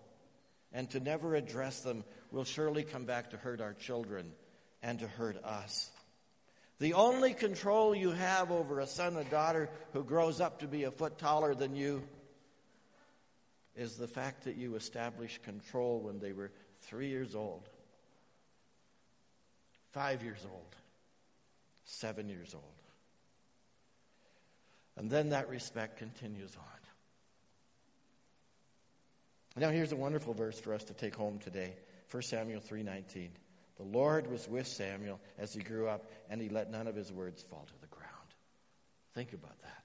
and 0.71 0.89
to 0.91 0.99
never 0.99 1.36
address 1.36 1.81
them 1.81 2.03
will 2.31 2.43
surely 2.43 2.83
come 2.83 3.05
back 3.05 3.29
to 3.29 3.38
hurt 3.38 3.62
our 3.62 3.73
children 3.73 4.31
and 4.81 4.99
to 4.99 5.07
hurt 5.07 5.41
us. 5.43 5.89
The 6.84 6.96
only 6.96 7.34
control 7.34 7.96
you 7.96 8.12
have 8.12 8.52
over 8.52 8.82
a 8.82 8.86
son 8.86 9.15
or 9.15 9.24
daughter 9.24 9.69
who 9.93 10.04
grows 10.04 10.41
up 10.41 10.60
to 10.60 10.67
be 10.67 10.84
a 10.84 10.91
foot 10.91 11.17
taller 11.17 11.56
than 11.56 11.78
you 11.78 12.04
is 13.74 13.96
the 13.96 14.06
fact 14.06 14.43
that 14.43 14.58
you 14.58 14.76
established 14.76 15.43
control 15.43 16.02
when 16.02 16.19
they 16.19 16.34
were 16.34 16.52
three 16.82 17.08
years 17.08 17.36
old, 17.36 17.69
five 19.93 20.24
years 20.24 20.46
old, 20.52 20.76
seven 21.86 22.28
years 22.28 22.54
old. 22.54 22.65
And 24.98 25.10
then 25.10 25.30
that 25.30 25.48
respect 25.48 25.98
continues 25.98 26.54
on. 26.58 26.63
Now 29.56 29.69
here's 29.69 29.93
a 29.93 29.96
wonderful 29.96 30.34
verse 30.34 30.60
for 30.60 30.74
us 30.74 30.84
to 30.84 30.93
take 30.93 31.15
home 31.15 31.39
today. 31.39 31.78
1 32.12 32.24
Samuel 32.24 32.60
3:19. 32.60 33.30
The 33.77 33.83
Lord 33.83 34.29
was 34.29 34.47
with 34.47 34.67
Samuel 34.67 35.19
as 35.38 35.53
he 35.53 35.62
grew 35.62 35.88
up, 35.88 36.05
and 36.29 36.41
he 36.41 36.49
let 36.49 36.71
none 36.71 36.88
of 36.88 36.95
his 36.95 37.12
words 37.12 37.41
fall 37.41 37.65
to 37.65 37.81
the 37.81 37.88
ground. 37.88 38.09
Think 39.15 39.33
about 39.33 39.59
that. 39.62 39.83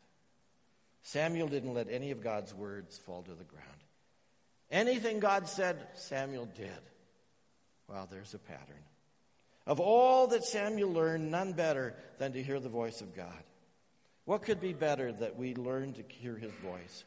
Samuel 1.02 1.48
didn't 1.48 1.74
let 1.74 1.88
any 1.90 2.10
of 2.10 2.22
God's 2.22 2.52
words 2.52 2.98
fall 2.98 3.22
to 3.22 3.34
the 3.34 3.44
ground. 3.44 3.64
Anything 4.70 5.20
God 5.20 5.48
said, 5.48 5.86
Samuel 5.94 6.46
did. 6.54 6.68
Well, 7.88 8.06
there's 8.10 8.34
a 8.34 8.38
pattern. 8.38 8.84
Of 9.66 9.80
all 9.80 10.26
that 10.28 10.44
Samuel 10.44 10.92
learned, 10.92 11.30
none 11.30 11.52
better 11.52 11.94
than 12.18 12.32
to 12.32 12.42
hear 12.42 12.60
the 12.60 12.68
voice 12.68 13.00
of 13.00 13.16
God. 13.16 13.42
What 14.26 14.42
could 14.42 14.60
be 14.60 14.74
better 14.74 15.10
that 15.12 15.38
we 15.38 15.54
learn 15.54 15.94
to 15.94 16.02
hear 16.08 16.36
his 16.36 16.52
voice? 16.62 17.04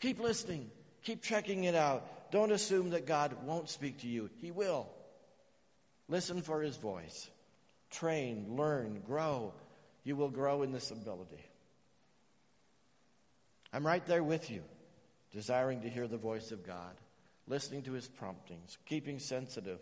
Keep 0.00 0.18
listening. 0.18 0.68
Keep 1.04 1.22
checking 1.22 1.64
it 1.64 1.76
out. 1.76 2.30
Don't 2.32 2.50
assume 2.50 2.90
that 2.90 3.06
God 3.06 3.36
won't 3.44 3.68
speak 3.68 3.98
to 3.98 4.08
you. 4.08 4.30
He 4.40 4.50
will. 4.50 4.88
Listen 6.12 6.42
for 6.42 6.60
his 6.60 6.76
voice. 6.76 7.30
Train, 7.90 8.44
learn, 8.50 9.00
grow. 9.06 9.54
You 10.04 10.14
will 10.14 10.28
grow 10.28 10.60
in 10.60 10.70
this 10.70 10.90
ability. 10.90 11.42
I'm 13.72 13.86
right 13.86 14.04
there 14.04 14.22
with 14.22 14.50
you, 14.50 14.60
desiring 15.32 15.80
to 15.80 15.88
hear 15.88 16.06
the 16.06 16.18
voice 16.18 16.52
of 16.52 16.66
God, 16.66 16.92
listening 17.46 17.84
to 17.84 17.92
his 17.92 18.08
promptings, 18.08 18.76
keeping 18.84 19.18
sensitive 19.18 19.78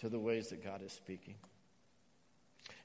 to 0.00 0.10
the 0.10 0.18
ways 0.18 0.48
that 0.48 0.62
God 0.62 0.82
is 0.84 0.92
speaking. 0.92 1.36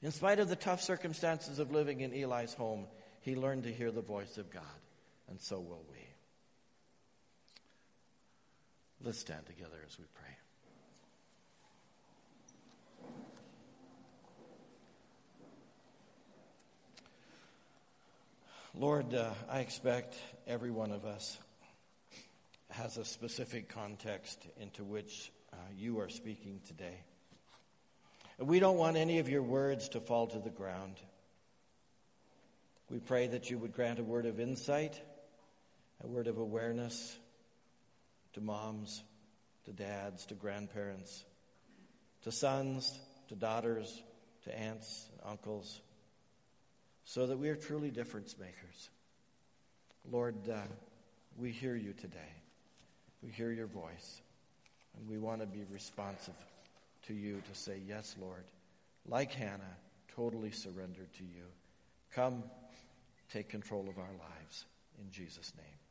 In 0.00 0.12
spite 0.12 0.38
of 0.38 0.48
the 0.48 0.56
tough 0.56 0.80
circumstances 0.80 1.58
of 1.58 1.72
living 1.72 2.00
in 2.00 2.14
Eli's 2.14 2.54
home, 2.54 2.86
he 3.20 3.36
learned 3.36 3.64
to 3.64 3.72
hear 3.72 3.90
the 3.90 4.00
voice 4.00 4.38
of 4.38 4.50
God, 4.50 4.62
and 5.28 5.38
so 5.38 5.60
will 5.60 5.84
we. 5.90 5.98
Let's 9.04 9.18
stand 9.18 9.44
together 9.44 9.76
as 9.86 9.98
we 9.98 10.06
pray. 10.14 10.32
Lord, 18.74 19.12
uh, 19.12 19.28
I 19.50 19.60
expect 19.60 20.16
every 20.46 20.70
one 20.70 20.92
of 20.92 21.04
us 21.04 21.38
has 22.70 22.96
a 22.96 23.04
specific 23.04 23.68
context 23.68 24.46
into 24.58 24.82
which 24.82 25.30
uh, 25.52 25.56
you 25.76 26.00
are 26.00 26.08
speaking 26.08 26.58
today. 26.66 26.96
We 28.38 28.60
don't 28.60 28.78
want 28.78 28.96
any 28.96 29.18
of 29.18 29.28
your 29.28 29.42
words 29.42 29.90
to 29.90 30.00
fall 30.00 30.26
to 30.28 30.38
the 30.38 30.48
ground. 30.48 30.94
We 32.88 32.98
pray 32.98 33.26
that 33.26 33.50
you 33.50 33.58
would 33.58 33.74
grant 33.74 33.98
a 33.98 34.02
word 34.02 34.24
of 34.24 34.40
insight, 34.40 34.98
a 36.02 36.06
word 36.06 36.26
of 36.26 36.38
awareness, 36.38 37.14
to 38.32 38.40
moms, 38.40 39.02
to 39.66 39.72
dads, 39.72 40.24
to 40.26 40.34
grandparents, 40.34 41.24
to 42.22 42.32
sons, 42.32 42.98
to 43.28 43.34
daughters, 43.34 44.02
to 44.44 44.58
aunts 44.58 45.10
and 45.12 45.30
uncles, 45.30 45.78
so 47.04 47.26
that 47.26 47.38
we 47.38 47.48
are 47.48 47.56
truly 47.56 47.90
difference 47.90 48.36
makers. 48.38 48.90
Lord, 50.10 50.36
uh, 50.48 50.62
we 51.38 51.50
hear 51.50 51.76
you 51.76 51.92
today. 51.92 52.18
We 53.22 53.30
hear 53.30 53.52
your 53.52 53.66
voice, 53.66 54.20
and 54.96 55.08
we 55.08 55.18
want 55.18 55.40
to 55.40 55.46
be 55.46 55.64
responsive 55.70 56.34
to 57.06 57.14
you 57.14 57.40
to 57.52 57.58
say, 57.58 57.80
Yes, 57.86 58.16
Lord, 58.20 58.44
like 59.06 59.32
Hannah, 59.32 59.76
totally 60.14 60.50
surrendered 60.50 61.12
to 61.14 61.24
you. 61.24 61.44
Come, 62.14 62.42
take 63.32 63.48
control 63.48 63.88
of 63.88 63.98
our 63.98 64.12
lives. 64.18 64.66
In 65.00 65.10
Jesus' 65.10 65.52
name. 65.56 65.81